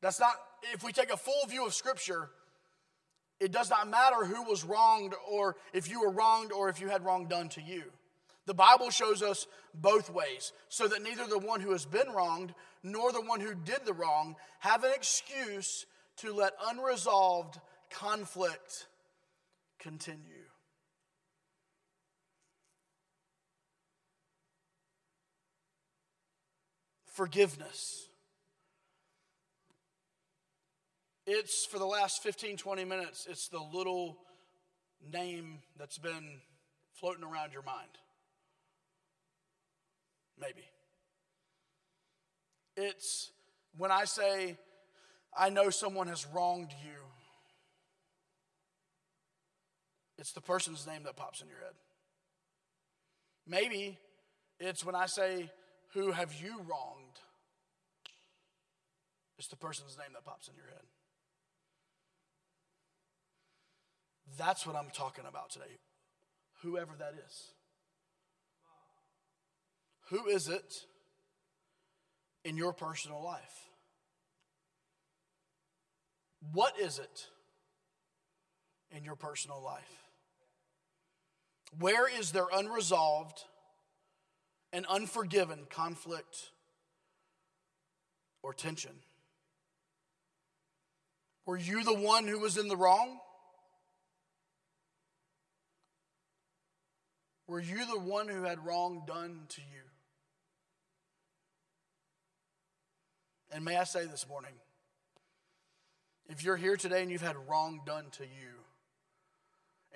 That's 0.02 0.20
not, 0.20 0.34
if 0.74 0.84
we 0.84 0.92
take 0.92 1.12
a 1.12 1.18
full 1.18 1.46
view 1.48 1.66
of 1.66 1.74
Scripture, 1.74 2.30
it 3.42 3.52
does 3.52 3.72
not 3.72 3.90
matter 3.90 4.24
who 4.24 4.44
was 4.44 4.64
wronged 4.64 5.16
or 5.28 5.56
if 5.74 5.90
you 5.90 6.02
were 6.02 6.12
wronged 6.12 6.52
or 6.52 6.70
if 6.70 6.80
you 6.80 6.88
had 6.88 7.04
wrong 7.04 7.26
done 7.26 7.50
to 7.50 7.62
you. 7.62 7.84
The 8.46 8.54
Bible 8.54 8.92
shows 8.92 9.24
us 9.24 9.48
both 9.74 10.12
ways 10.12 10.54
so 10.70 10.88
that 10.88 11.02
neither 11.02 11.26
the 11.26 11.40
one 11.40 11.60
who 11.60 11.72
has 11.72 11.86
been 11.86 12.10
wronged 12.12 12.54
nor 12.84 13.12
the 13.12 13.22
one 13.22 13.40
who 13.40 13.56
did 13.56 13.80
the 13.84 13.94
wrong 13.94 14.36
have 14.60 14.84
an 14.84 14.92
excuse 14.96 15.88
to 16.18 16.34
let 16.34 16.54
unresolved 16.68 17.60
conflict 17.90 18.88
continue. 19.80 20.46
Forgiveness. 27.06 28.08
It's 31.34 31.66
for 31.66 31.80
the 31.80 31.86
last 31.86 32.22
15, 32.24 32.58
20 32.58 32.84
minutes, 32.84 33.26
it's 33.30 33.48
the 33.48 33.62
little 33.74 34.18
name 35.14 35.60
that's 35.80 35.98
been 35.98 36.42
floating 36.92 37.24
around 37.24 37.54
your 37.54 37.62
mind. 37.62 37.88
Maybe. 40.38 40.66
It's 42.76 43.32
when 43.78 43.92
I 43.92 44.04
say, 44.04 44.58
I 45.34 45.50
know 45.50 45.70
someone 45.70 46.08
has 46.08 46.28
wronged 46.34 46.72
you. 46.84 47.00
It's 50.18 50.34
the 50.34 50.42
person's 50.42 50.86
name 50.86 51.04
that 51.04 51.16
pops 51.16 51.40
in 51.40 51.48
your 51.48 51.60
head. 51.60 51.76
Maybe 53.48 53.98
it's 54.60 54.84
when 54.84 54.96
I 54.96 55.06
say, 55.06 55.50
Who 55.94 56.12
have 56.12 56.34
you 56.44 56.58
wronged? 56.58 57.20
It's 59.38 59.48
the 59.48 59.56
person's 59.56 59.98
name 59.98 60.12
that 60.12 60.26
pops 60.26 60.50
in 60.50 60.56
your 60.56 60.68
head. 60.68 60.84
That's 64.38 64.66
what 64.66 64.76
I'm 64.76 64.90
talking 64.94 65.26
about 65.28 65.50
today. 65.52 65.80
Whoever 66.62 66.92
that 67.00 67.14
is. 67.28 67.48
Who 70.10 70.28
is 70.28 70.48
it 70.48 70.86
in 72.44 72.58
your 72.58 72.74
personal 72.74 73.24
life? 73.24 73.70
What 76.54 76.80
is 76.80 77.00
it 77.00 77.28
in 78.96 79.04
your 79.04 79.16
personal 79.16 79.62
life? 79.64 80.04
Where 81.80 82.08
is 82.08 82.32
there 82.32 82.48
unresolved 82.54 83.46
and 84.74 84.86
unforgiven 84.88 85.60
conflict 85.70 86.52
or 88.44 88.54
tension? 88.54 88.92
Were 91.46 91.58
you 91.58 91.84
the 91.84 91.94
one 91.94 92.28
who 92.28 92.40
was 92.40 92.58
in 92.58 92.68
the 92.68 92.78
wrong? 92.78 93.20
Were 97.52 97.60
you 97.60 97.86
the 97.86 98.00
one 98.00 98.30
who 98.30 98.44
had 98.44 98.66
wrong 98.66 99.04
done 99.06 99.42
to 99.50 99.60
you? 99.60 99.84
And 103.52 103.66
may 103.66 103.76
I 103.76 103.84
say 103.84 104.06
this 104.06 104.26
morning, 104.26 104.54
if 106.30 106.46
you're 106.46 106.56
here 106.56 106.78
today 106.78 107.02
and 107.02 107.12
you've 107.12 107.22
had 107.22 107.36
wrong 107.50 107.82
done 107.86 108.06
to 108.12 108.24
you, 108.24 108.56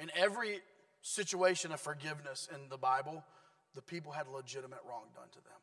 in 0.02 0.12
every 0.18 0.60
situation 1.02 1.72
of 1.72 1.80
forgiveness 1.80 2.50
in 2.54 2.68
the 2.68 2.78
Bible, 2.78 3.24
the 3.74 3.82
people 3.82 4.12
had 4.12 4.28
legitimate 4.28 4.82
wrong 4.86 5.06
done 5.16 5.30
to 5.32 5.40
them. 5.40 5.62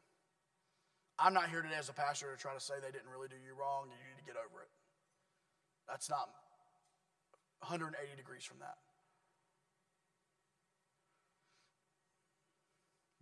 I'm 1.19 1.35
not 1.35 1.51
here 1.51 1.61
today 1.61 1.77
as 1.79 1.91
a 1.91 1.93
pastor 1.93 2.35
to 2.35 2.41
try 2.41 2.55
to 2.55 2.61
say 2.61 2.73
they 2.81 2.91
didn't 2.91 3.11
really 3.15 3.29
do 3.29 3.37
you 3.37 3.53
wrong 3.53 3.91
and 3.91 4.01
you 4.01 4.09
need 4.09 4.19
to 4.19 4.25
get 4.25 4.37
over 4.41 4.63
it. 4.63 4.69
That's 5.87 6.09
not 6.09 6.31
180 7.61 8.17
degrees 8.17 8.45
from 8.45 8.61
that. 8.61 8.79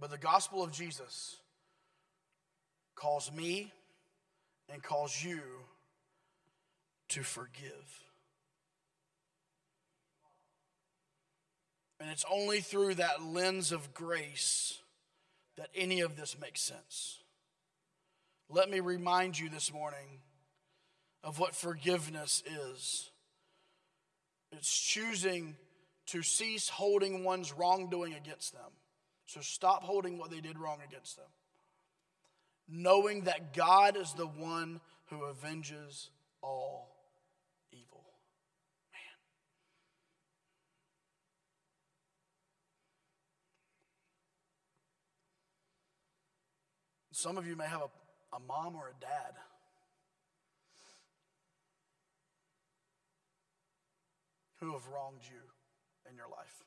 But 0.01 0.11
the 0.11 0.19
gospel 0.19 0.63
of 0.63 0.73
Jesus 0.73 1.37
calls 2.97 3.31
me 3.31 3.73
and 4.73 4.83
calls 4.83 5.23
you 5.23 5.41
to 7.11 7.23
forgive. 7.23 8.05
And 12.01 12.11
it's 12.11 12.25
only 12.31 12.61
through 12.61 12.95
that 12.95 13.23
lens 13.23 13.73
of 13.73 13.93
grace 13.93 14.79
that 15.59 15.69
any 15.75 16.01
of 16.01 16.17
this 16.17 16.39
makes 16.41 16.63
sense. 16.63 17.19
Let 18.49 18.71
me 18.71 18.81
remind 18.81 19.39
you 19.39 19.51
this 19.51 19.71
morning 19.71 20.23
of 21.23 21.39
what 21.39 21.55
forgiveness 21.55 22.43
is 22.47 23.11
it's 24.53 24.77
choosing 24.77 25.57
to 26.07 26.23
cease 26.23 26.69
holding 26.69 27.23
one's 27.23 27.53
wrongdoing 27.53 28.15
against 28.15 28.53
them. 28.53 28.73
So 29.31 29.41
stop 29.41 29.85
holding 29.85 30.19
what 30.19 30.33
they 30.33 30.41
did 30.41 30.59
wrong 30.59 30.79
against 30.85 31.15
them. 31.15 31.29
Knowing 32.69 33.23
that 33.25 33.55
God 33.55 33.97
is 33.97 34.13
the 34.15 34.27
one 34.27 34.81
who 35.07 35.25
avenges 35.25 36.11
all 36.43 36.97
evil. 37.71 38.03
Man. 38.93 39.01
Some 47.13 47.39
of 47.39 47.47
you 47.47 47.55
may 47.55 47.67
have 47.67 47.83
a, 47.83 48.37
a 48.37 48.41
mom 48.41 48.75
or 48.75 48.89
a 48.89 49.01
dad 49.01 49.35
who 54.59 54.73
have 54.73 54.89
wronged 54.89 55.21
you 55.23 55.39
in 56.11 56.17
your 56.17 56.29
life. 56.29 56.65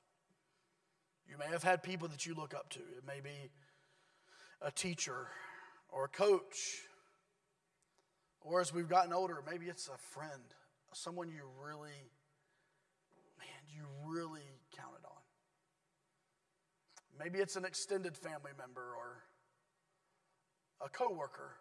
You 1.28 1.38
may 1.38 1.48
have 1.48 1.64
had 1.64 1.84
people 1.84 2.08
that 2.10 2.26
you 2.26 2.36
look 2.36 2.54
up 2.54 2.70
to. 2.72 2.80
It 2.80 3.06
may 3.08 3.20
be 3.22 3.50
a 4.62 4.72
teacher 4.72 5.28
or 5.90 6.06
a 6.06 6.10
coach. 6.10 6.82
Or 8.42 8.60
as 8.60 8.74
we've 8.74 8.90
gotten 8.90 9.14
older, 9.14 9.42
maybe 9.50 9.68
it's 9.68 9.88
a 9.88 9.98
friend, 9.98 10.44
someone 10.94 11.30
you 11.30 11.44
really, 11.66 12.12
man, 13.40 13.64
you 13.70 13.84
really 14.06 14.42
counted 14.76 15.06
on. 15.06 15.22
Maybe 17.18 17.40
it's 17.40 17.56
an 17.56 17.64
extended 17.64 18.18
family 18.18 18.52
member 18.58 18.82
or 18.82 19.24
a 20.86 20.90
coworker. 20.90 21.56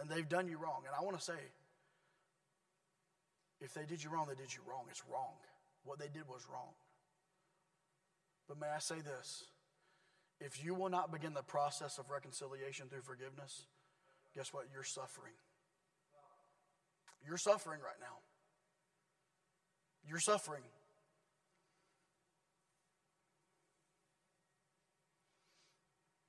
And 0.00 0.08
they've 0.08 0.28
done 0.28 0.48
you 0.48 0.58
wrong. 0.58 0.82
And 0.86 0.94
I 0.98 1.04
want 1.04 1.18
to 1.18 1.24
say, 1.24 1.38
if 3.60 3.74
they 3.74 3.84
did 3.84 4.02
you 4.02 4.10
wrong, 4.10 4.26
they 4.28 4.40
did 4.40 4.54
you 4.54 4.60
wrong. 4.68 4.84
It's 4.88 5.02
wrong. 5.12 5.34
What 5.88 5.98
they 5.98 6.08
did 6.12 6.28
was 6.28 6.46
wrong. 6.52 6.74
But 8.46 8.60
may 8.60 8.66
I 8.66 8.78
say 8.78 8.96
this? 8.96 9.44
If 10.38 10.62
you 10.62 10.74
will 10.74 10.90
not 10.90 11.10
begin 11.10 11.32
the 11.32 11.42
process 11.42 11.96
of 11.96 12.10
reconciliation 12.10 12.88
through 12.88 13.00
forgiveness, 13.00 13.64
guess 14.36 14.52
what? 14.52 14.66
You're 14.70 14.84
suffering. 14.84 15.32
You're 17.26 17.38
suffering 17.38 17.80
right 17.80 17.98
now. 18.00 18.18
You're 20.06 20.20
suffering. 20.20 20.62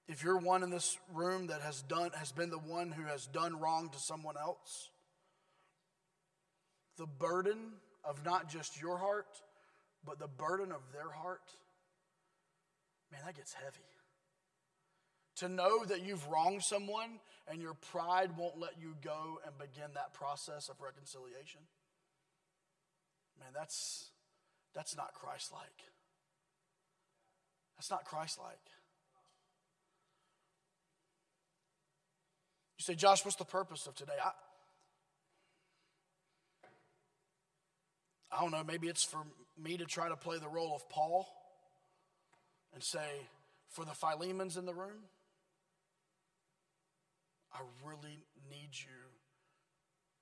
If 0.08 0.24
you're 0.24 0.38
one 0.38 0.64
in 0.64 0.70
this 0.70 0.98
room 1.14 1.48
that 1.48 1.62
has 1.62 1.82
done 1.82 2.12
has 2.16 2.32
been 2.32 2.50
the 2.50 2.58
one 2.58 2.92
who 2.92 3.04
has 3.04 3.28
done 3.28 3.60
wrong 3.60 3.90
to 3.90 4.00
someone 4.00 4.36
else, 4.38 4.90
the 6.98 7.06
burden 7.06 7.58
of 8.06 8.26
not 8.26 8.50
just 8.50 8.82
your 8.82 8.98
heart, 8.98 9.28
but 10.06 10.20
the 10.20 10.28
burden 10.28 10.72
of 10.72 10.82
their 10.94 11.10
heart, 11.10 11.54
man, 13.12 13.22
that 13.26 13.36
gets 13.36 13.54
heavy. 13.54 13.78
To 15.38 15.50
know 15.50 15.86
that 15.86 16.06
you've 16.06 16.28
wronged 16.28 16.64
someone 16.64 17.20
and 17.48 17.62
your 17.62 17.74
pride 17.74 18.32
won't 18.38 18.60
let 18.60 18.74
you 18.80 18.96
go 19.04 19.40
and 19.46 19.58
begin 19.58 19.92
that 19.96 20.14
process 20.14 20.70
of 20.70 20.82
reconciliation, 20.82 21.62
man, 23.40 23.50
that's, 23.54 24.12
that's 24.76 24.96
not 24.98 25.14
Christ 25.14 25.52
like. 25.54 25.88
That's 27.78 27.90
not 27.90 28.04
Christ 28.04 28.38
like. 28.38 28.60
You 32.78 32.84
say, 32.84 32.96
Josh, 32.96 33.24
what's 33.24 33.38
the 33.38 33.46
purpose 33.46 33.88
of 33.88 33.96
today? 33.96 34.14
I, 34.24 34.32
I 38.32 38.42
don't 38.42 38.52
know, 38.52 38.64
maybe 38.64 38.88
it's 38.88 39.04
for 39.04 39.20
me 39.62 39.78
to 39.78 39.86
try 39.86 40.10
to 40.10 40.16
play 40.16 40.38
the 40.38 40.48
role 40.48 40.76
of 40.76 40.88
Paul 40.90 41.28
and 42.74 42.84
say, 42.84 43.28
for 43.70 43.86
the 43.86 43.92
Philemons 43.92 44.58
in 44.58 44.66
the 44.66 44.74
room, 44.74 45.10
I 47.54 47.60
really 47.86 48.26
need 48.50 48.70
you 48.74 49.10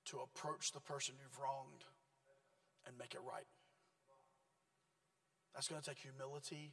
to 0.06 0.18
approach 0.18 0.72
the 0.72 0.80
person 0.80 1.14
you've 1.20 1.38
wronged 1.38 1.84
and 2.86 2.96
make 2.98 3.14
it 3.14 3.20
right. 3.24 3.46
That's 5.54 5.68
going 5.68 5.80
to 5.80 5.88
take 5.88 5.98
humility. 5.98 6.72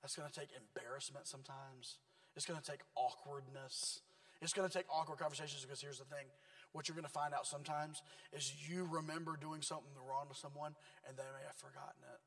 That's 0.00 0.16
going 0.16 0.28
to 0.30 0.40
take 0.40 0.48
embarrassment 0.56 1.26
sometimes. 1.26 1.98
It's 2.36 2.46
going 2.46 2.60
to 2.60 2.70
take 2.70 2.80
awkwardness. 2.94 4.00
It's 4.40 4.52
going 4.52 4.68
to 4.68 4.72
take 4.72 4.86
awkward 4.92 5.18
conversations 5.18 5.62
because 5.62 5.80
here's 5.80 5.98
the 5.98 6.04
thing 6.04 6.26
what 6.74 6.88
you're 6.88 6.98
going 6.98 7.06
to 7.06 7.10
find 7.10 7.32
out 7.32 7.46
sometimes 7.46 8.02
is 8.34 8.52
you 8.68 8.84
remember 8.90 9.38
doing 9.40 9.62
something 9.62 9.94
wrong 9.94 10.26
to 10.28 10.34
someone 10.34 10.74
and 11.06 11.16
they 11.16 11.22
may 11.22 11.46
have 11.46 11.54
forgotten 11.54 12.02
it. 12.02 12.20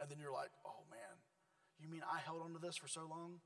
And 0.00 0.10
then 0.10 0.16
you're 0.18 0.32
like, 0.32 0.48
oh 0.64 0.88
man, 0.90 1.20
you 1.78 1.92
mean 1.92 2.00
I 2.02 2.18
held 2.24 2.40
on 2.40 2.54
to 2.54 2.58
this 2.58 2.78
for 2.78 2.88
so 2.88 3.02
long 3.08 3.44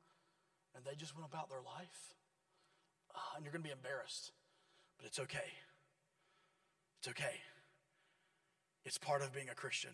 and 0.77 0.85
they 0.85 0.95
just 0.95 1.13
went 1.15 1.27
about 1.29 1.51
their 1.51 1.61
life? 1.61 2.15
Uh, 3.13 3.35
and 3.35 3.45
you're 3.45 3.53
going 3.53 3.65
to 3.65 3.69
be 3.69 3.75
embarrassed. 3.75 4.31
But 4.97 5.07
it's 5.07 5.19
okay. 5.19 5.51
It's 7.01 7.09
okay. 7.09 7.43
It's 8.85 8.97
part 8.97 9.23
of 9.23 9.35
being 9.35 9.49
a 9.49 9.55
Christian. 9.55 9.91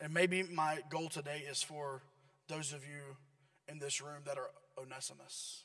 And 0.00 0.14
maybe 0.14 0.42
my 0.42 0.78
goal 0.88 1.10
today 1.10 1.44
is 1.48 1.62
for 1.62 2.00
those 2.48 2.72
of 2.72 2.80
you 2.84 3.16
in 3.68 3.78
this 3.78 4.00
room 4.00 4.22
that 4.24 4.38
are 4.38 4.48
Onesimus. 4.80 5.64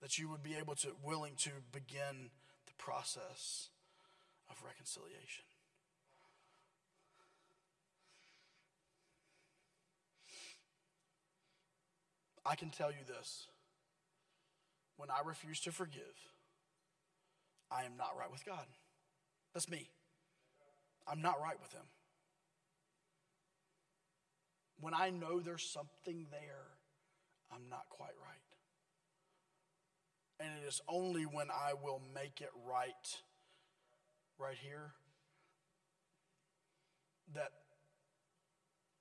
That 0.00 0.18
you 0.18 0.28
would 0.28 0.42
be 0.42 0.54
able 0.54 0.74
to, 0.76 0.88
willing 1.02 1.34
to 1.36 1.50
begin 1.72 2.30
the 2.66 2.74
process 2.78 3.68
of 4.50 4.62
reconciliation. 4.64 5.44
I 12.46 12.54
can 12.56 12.70
tell 12.70 12.90
you 12.90 13.04
this 13.06 13.46
when 14.96 15.10
I 15.10 15.26
refuse 15.26 15.60
to 15.60 15.72
forgive, 15.72 16.02
I 17.70 17.84
am 17.84 17.96
not 17.96 18.16
right 18.18 18.30
with 18.30 18.44
God. 18.44 18.66
That's 19.52 19.68
me. 19.68 19.88
I'm 21.06 21.22
not 21.22 21.40
right 21.40 21.58
with 21.60 21.72
Him. 21.72 21.86
When 24.80 24.94
I 24.94 25.10
know 25.10 25.40
there's 25.40 25.64
something 25.64 26.26
there, 26.30 26.66
I'm 27.52 27.68
not 27.70 27.88
quite 27.88 28.14
right. 28.22 28.33
And 30.44 30.52
it 30.62 30.68
is 30.68 30.82
only 30.88 31.22
when 31.22 31.48
I 31.50 31.72
will 31.72 32.02
make 32.14 32.42
it 32.42 32.50
right, 32.68 33.08
right 34.38 34.58
here, 34.60 34.92
that 37.34 37.50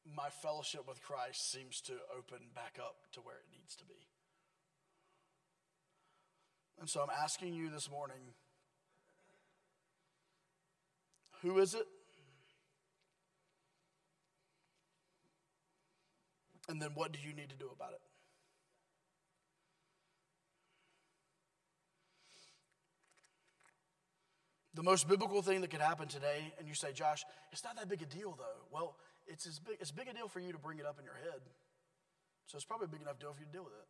my 0.05 0.29
fellowship 0.41 0.87
with 0.87 1.01
Christ 1.01 1.51
seems 1.51 1.81
to 1.81 1.93
open 2.17 2.47
back 2.55 2.77
up 2.79 2.95
to 3.13 3.19
where 3.19 3.35
it 3.35 3.45
needs 3.51 3.75
to 3.75 3.85
be. 3.85 4.07
And 6.79 6.89
so 6.89 7.01
I'm 7.01 7.09
asking 7.09 7.53
you 7.55 7.69
this 7.69 7.89
morning 7.89 8.33
who 11.41 11.59
is 11.59 11.73
it? 11.73 11.85
And 16.69 16.81
then 16.81 16.91
what 16.95 17.11
do 17.11 17.19
you 17.19 17.33
need 17.33 17.49
to 17.49 17.57
do 17.57 17.69
about 17.75 17.91
it? 17.91 17.99
The 24.73 24.83
most 24.83 25.07
biblical 25.07 25.41
thing 25.41 25.61
that 25.61 25.69
could 25.69 25.81
happen 25.81 26.07
today, 26.07 26.51
and 26.57 26.67
you 26.67 26.73
say, 26.73 26.93
Josh, 26.93 27.23
it's 27.51 27.63
not 27.63 27.75
that 27.77 27.87
big 27.87 28.01
a 28.01 28.05
deal 28.05 28.35
though. 28.37 28.65
Well, 28.71 28.97
it's 29.27 29.45
as 29.45 29.59
big, 29.59 29.77
it's 29.79 29.91
big 29.91 30.07
a 30.07 30.13
deal 30.13 30.27
for 30.27 30.39
you 30.39 30.51
to 30.51 30.57
bring 30.57 30.79
it 30.79 30.85
up 30.85 30.97
in 30.97 31.05
your 31.05 31.15
head. 31.15 31.41
So 32.47 32.55
it's 32.55 32.65
probably 32.65 32.85
a 32.85 32.87
big 32.89 33.01
enough 33.01 33.19
deal 33.19 33.31
for 33.33 33.39
you 33.39 33.45
to 33.45 33.51
deal 33.51 33.63
with 33.63 33.73
it. 33.73 33.87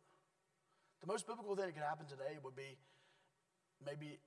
The 1.00 1.06
most 1.06 1.26
biblical 1.26 1.56
thing 1.56 1.66
that 1.66 1.74
could 1.74 1.82
happen 1.82 2.06
today 2.06 2.36
would 2.42 2.54
be 2.54 2.76
maybe, 3.84 4.18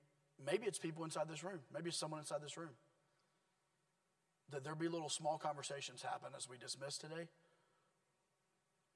maybe 0.44 0.66
it's 0.66 0.78
people 0.78 1.04
inside 1.04 1.28
this 1.28 1.42
room. 1.42 1.60
Maybe 1.72 1.88
it's 1.88 1.98
someone 1.98 2.20
inside 2.20 2.42
this 2.42 2.56
room. 2.56 2.74
That 4.50 4.64
there 4.64 4.74
be 4.74 4.88
little 4.88 5.08
small 5.08 5.38
conversations 5.38 6.02
happen 6.02 6.30
as 6.36 6.48
we 6.48 6.58
dismiss 6.58 6.98
today 6.98 7.28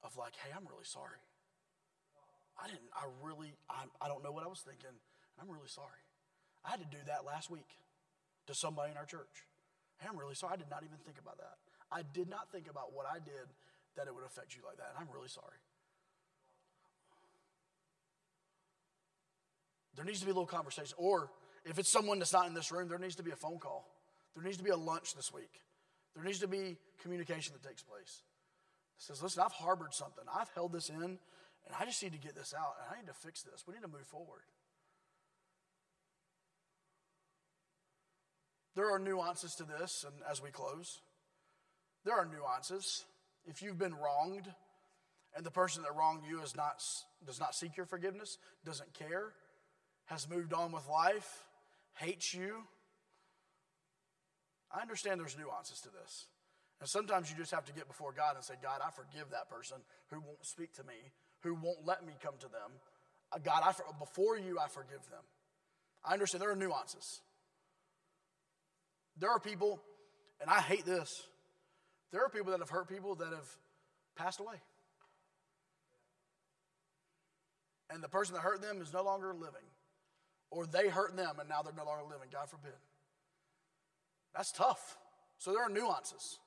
of 0.03 0.17
like, 0.17 0.33
hey, 0.35 0.51
I'm 0.55 0.67
really 0.67 0.85
sorry. 0.85 1.23
I 2.61 2.67
didn't, 2.67 2.91
I 2.93 3.07
really, 3.23 3.53
I, 3.69 3.85
I 4.01 4.07
don't 4.07 4.23
know 4.23 4.31
what 4.31 4.43
I 4.43 4.47
was 4.47 4.59
thinking. 4.59 4.95
I'm 5.41 5.49
really 5.49 5.67
sorry. 5.67 6.02
I 6.65 6.71
had 6.71 6.79
to 6.79 6.89
do 6.89 7.01
that 7.07 7.25
last 7.25 7.49
week 7.49 7.67
to 8.47 8.55
somebody 8.55 8.91
in 8.91 8.97
our 8.97 9.05
church. 9.05 9.47
Hey, 9.99 10.07
I'm 10.09 10.17
really 10.17 10.35
sorry. 10.35 10.53
I 10.53 10.57
did 10.57 10.69
not 10.69 10.83
even 10.83 10.97
think 11.05 11.17
about 11.19 11.37
that. 11.37 11.57
I 11.91 12.01
did 12.13 12.29
not 12.29 12.51
think 12.51 12.69
about 12.69 12.93
what 12.93 13.05
I 13.05 13.19
did 13.19 13.47
that 13.95 14.07
it 14.07 14.15
would 14.15 14.25
affect 14.25 14.55
you 14.55 14.61
like 14.65 14.77
that. 14.77 14.95
And 14.95 15.07
I'm 15.07 15.13
really 15.13 15.29
sorry. 15.29 15.59
There 19.95 20.05
needs 20.05 20.19
to 20.19 20.25
be 20.25 20.31
a 20.31 20.33
little 20.33 20.47
conversation. 20.47 20.95
Or 20.97 21.29
if 21.65 21.77
it's 21.77 21.91
someone 21.91 22.17
that's 22.17 22.33
not 22.33 22.47
in 22.47 22.53
this 22.53 22.71
room, 22.71 22.89
there 22.89 22.97
needs 22.97 23.15
to 23.15 23.23
be 23.23 23.31
a 23.31 23.35
phone 23.35 23.59
call. 23.59 23.87
There 24.35 24.43
needs 24.43 24.57
to 24.57 24.63
be 24.63 24.71
a 24.71 24.77
lunch 24.77 25.13
this 25.13 25.31
week. 25.31 25.61
There 26.15 26.23
needs 26.23 26.39
to 26.39 26.47
be 26.47 26.77
communication 27.01 27.53
that 27.53 27.67
takes 27.67 27.83
place. 27.83 28.23
It 28.97 29.03
says, 29.03 29.21
listen, 29.21 29.43
I've 29.45 29.51
harbored 29.51 29.93
something. 29.93 30.23
I've 30.33 30.49
held 30.55 30.73
this 30.73 30.89
in, 30.89 31.01
and 31.01 31.73
I 31.79 31.85
just 31.85 32.01
need 32.01 32.13
to 32.13 32.19
get 32.19 32.35
this 32.35 32.53
out, 32.57 32.75
and 32.81 32.93
I 32.93 33.01
need 33.01 33.07
to 33.07 33.13
fix 33.13 33.43
this. 33.43 33.63
We 33.67 33.73
need 33.73 33.81
to 33.81 33.87
move 33.87 34.07
forward. 34.07 34.41
There 38.75 38.91
are 38.91 38.99
nuances 38.99 39.55
to 39.55 39.63
this, 39.63 40.03
and 40.05 40.15
as 40.29 40.41
we 40.41 40.49
close, 40.49 41.01
there 42.05 42.15
are 42.15 42.25
nuances. 42.25 43.05
If 43.45 43.61
you've 43.61 43.77
been 43.77 43.93
wronged, 43.95 44.47
and 45.35 45.45
the 45.45 45.51
person 45.51 45.83
that 45.83 45.95
wronged 45.95 46.23
you 46.27 46.41
is 46.41 46.55
not, 46.55 46.83
does 47.25 47.39
not 47.39 47.55
seek 47.55 47.77
your 47.77 47.85
forgiveness, 47.85 48.37
doesn't 48.65 48.93
care, 48.93 49.33
has 50.05 50.29
moved 50.29 50.53
on 50.53 50.71
with 50.71 50.87
life, 50.87 51.43
hates 51.95 52.33
you, 52.33 52.63
I 54.71 54.81
understand 54.81 55.19
there's 55.19 55.37
nuances 55.37 55.79
to 55.81 55.89
this. 55.89 56.25
And 56.79 56.89
sometimes 56.89 57.29
you 57.29 57.37
just 57.37 57.51
have 57.51 57.65
to 57.65 57.73
get 57.73 57.87
before 57.87 58.11
God 58.11 58.35
and 58.35 58.43
say, 58.43 58.55
God, 58.61 58.81
I 58.85 58.89
forgive 58.89 59.29
that 59.31 59.49
person 59.49 59.77
who 60.09 60.19
won't 60.19 60.45
speak 60.45 60.73
to 60.73 60.83
me, 60.83 61.13
who 61.41 61.53
won't 61.53 61.85
let 61.85 62.05
me 62.05 62.13
come 62.21 62.33
to 62.39 62.47
them. 62.47 62.81
Uh, 63.31 63.37
God, 63.37 63.61
I, 63.63 63.71
before 63.99 64.37
you, 64.37 64.57
I 64.59 64.67
forgive 64.67 65.07
them. 65.09 65.23
I 66.03 66.13
understand 66.13 66.41
there 66.41 66.51
are 66.51 66.55
nuances. 66.55 67.21
There 69.17 69.29
are 69.29 69.39
people, 69.39 69.81
and 70.41 70.49
I 70.49 70.59
hate 70.59 70.85
this, 70.85 71.27
there 72.11 72.23
are 72.23 72.29
people 72.29 72.51
that 72.51 72.59
have 72.59 72.69
hurt 72.69 72.87
people 72.87 73.15
that 73.15 73.29
have 73.29 73.57
passed 74.15 74.39
away. 74.39 74.55
And 77.89 78.03
the 78.03 78.09
person 78.09 78.33
that 78.35 78.41
hurt 78.41 78.61
them 78.61 78.81
is 78.81 78.93
no 78.93 79.03
longer 79.03 79.33
living. 79.33 79.67
Or 80.49 80.65
they 80.65 80.87
hurt 80.87 81.15
them 81.15 81.35
and 81.39 81.49
now 81.49 81.61
they're 81.61 81.73
no 81.75 81.85
longer 81.85 82.03
living. 82.03 82.27
God 82.31 82.49
forbid. 82.49 82.73
That's 84.35 84.51
tough. 84.51 84.97
So 85.37 85.51
there 85.51 85.63
are 85.63 85.69
nuances. 85.69 86.39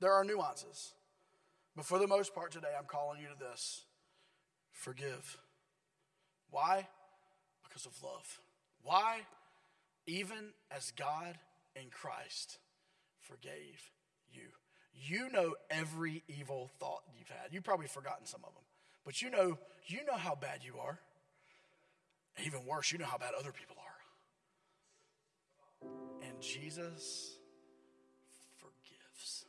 There 0.00 0.12
are 0.12 0.24
nuances. 0.24 0.94
But 1.76 1.86
for 1.86 1.98
the 1.98 2.06
most 2.06 2.34
part 2.34 2.52
today, 2.52 2.68
I'm 2.78 2.86
calling 2.86 3.20
you 3.20 3.28
to 3.28 3.38
this 3.38 3.84
forgive. 4.70 5.38
Why? 6.50 6.88
Because 7.64 7.86
of 7.86 7.92
love. 8.02 8.40
Why? 8.82 9.20
Even 10.06 10.52
as 10.70 10.90
God 10.90 11.38
in 11.76 11.90
Christ 11.90 12.58
forgave 13.20 13.90
you. 14.30 14.48
You 14.94 15.30
know 15.30 15.54
every 15.70 16.22
evil 16.28 16.70
thought 16.78 17.02
you've 17.18 17.28
had. 17.28 17.52
You've 17.52 17.64
probably 17.64 17.86
forgotten 17.86 18.26
some 18.26 18.40
of 18.44 18.54
them. 18.54 18.62
But 19.04 19.22
you 19.22 19.30
know, 19.30 19.58
you 19.86 20.04
know 20.04 20.16
how 20.16 20.34
bad 20.34 20.60
you 20.62 20.78
are. 20.78 20.98
Even 22.44 22.64
worse, 22.66 22.92
you 22.92 22.98
know 22.98 23.06
how 23.06 23.18
bad 23.18 23.32
other 23.38 23.52
people 23.52 23.76
are. 23.78 23.88
And 26.26 26.40
Jesus 26.40 27.36
forgives. 28.56 29.44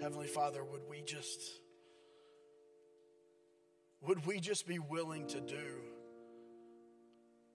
Heavenly 0.00 0.28
Father, 0.28 0.62
would 0.64 0.82
we 0.88 1.02
just 1.02 1.40
would 4.06 4.26
we 4.26 4.38
just 4.38 4.66
be 4.66 4.78
willing 4.78 5.26
to 5.28 5.40
do 5.40 5.80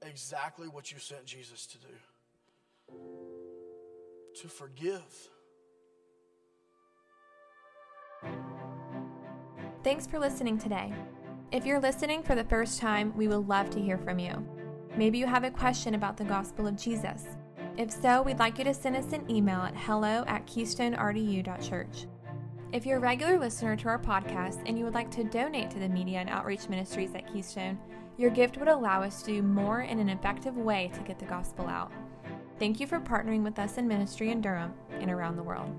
exactly 0.01 0.67
what 0.67 0.91
you 0.91 0.97
sent 0.97 1.25
Jesus 1.25 1.67
to 1.67 1.77
do? 1.77 1.93
To 4.35 4.47
forgive. 4.47 5.29
Thanks 9.83 10.07
for 10.07 10.19
listening 10.19 10.57
today. 10.57 10.93
If 11.51 11.65
you're 11.65 11.79
listening 11.79 12.21
for 12.21 12.35
the 12.35 12.43
first 12.43 12.79
time, 12.79 13.15
we 13.17 13.27
would 13.27 13.47
love 13.47 13.69
to 13.71 13.81
hear 13.81 13.97
from 13.97 14.19
you. 14.19 14.47
Maybe 14.95 15.17
you 15.17 15.25
have 15.25 15.43
a 15.43 15.51
question 15.51 15.95
about 15.95 16.15
the 16.15 16.23
gospel 16.23 16.67
of 16.67 16.77
Jesus. 16.77 17.25
If 17.75 17.91
so, 17.91 18.21
we'd 18.21 18.39
like 18.39 18.57
you 18.57 18.63
to 18.65 18.73
send 18.73 18.95
us 18.95 19.13
an 19.13 19.29
email 19.29 19.61
at 19.61 19.75
hello 19.75 20.23
at 20.27 20.45
keystonerdu.church. 20.45 22.07
If 22.71 22.85
you're 22.85 22.97
a 22.97 23.01
regular 23.01 23.39
listener 23.39 23.75
to 23.77 23.87
our 23.87 23.99
podcast 23.99 24.61
and 24.67 24.77
you 24.77 24.85
would 24.85 24.93
like 24.93 25.09
to 25.11 25.23
donate 25.23 25.71
to 25.71 25.79
the 25.79 25.89
media 25.89 26.19
and 26.19 26.29
outreach 26.29 26.69
ministries 26.69 27.15
at 27.15 27.31
Keystone, 27.31 27.79
your 28.17 28.29
gift 28.29 28.57
would 28.57 28.67
allow 28.67 29.01
us 29.01 29.23
to 29.23 29.31
do 29.31 29.41
more 29.41 29.81
in 29.81 29.99
an 29.99 30.09
effective 30.09 30.55
way 30.55 30.91
to 30.93 31.01
get 31.01 31.17
the 31.17 31.25
gospel 31.25 31.67
out. 31.67 31.91
Thank 32.59 32.81
you 32.81 32.87
for 32.87 32.99
partnering 32.99 33.41
with 33.43 33.57
us 33.57 33.77
in 33.77 33.87
ministry 33.87 34.31
in 34.31 34.41
Durham 34.41 34.73
and 34.91 35.09
around 35.09 35.37
the 35.37 35.43
world. 35.43 35.73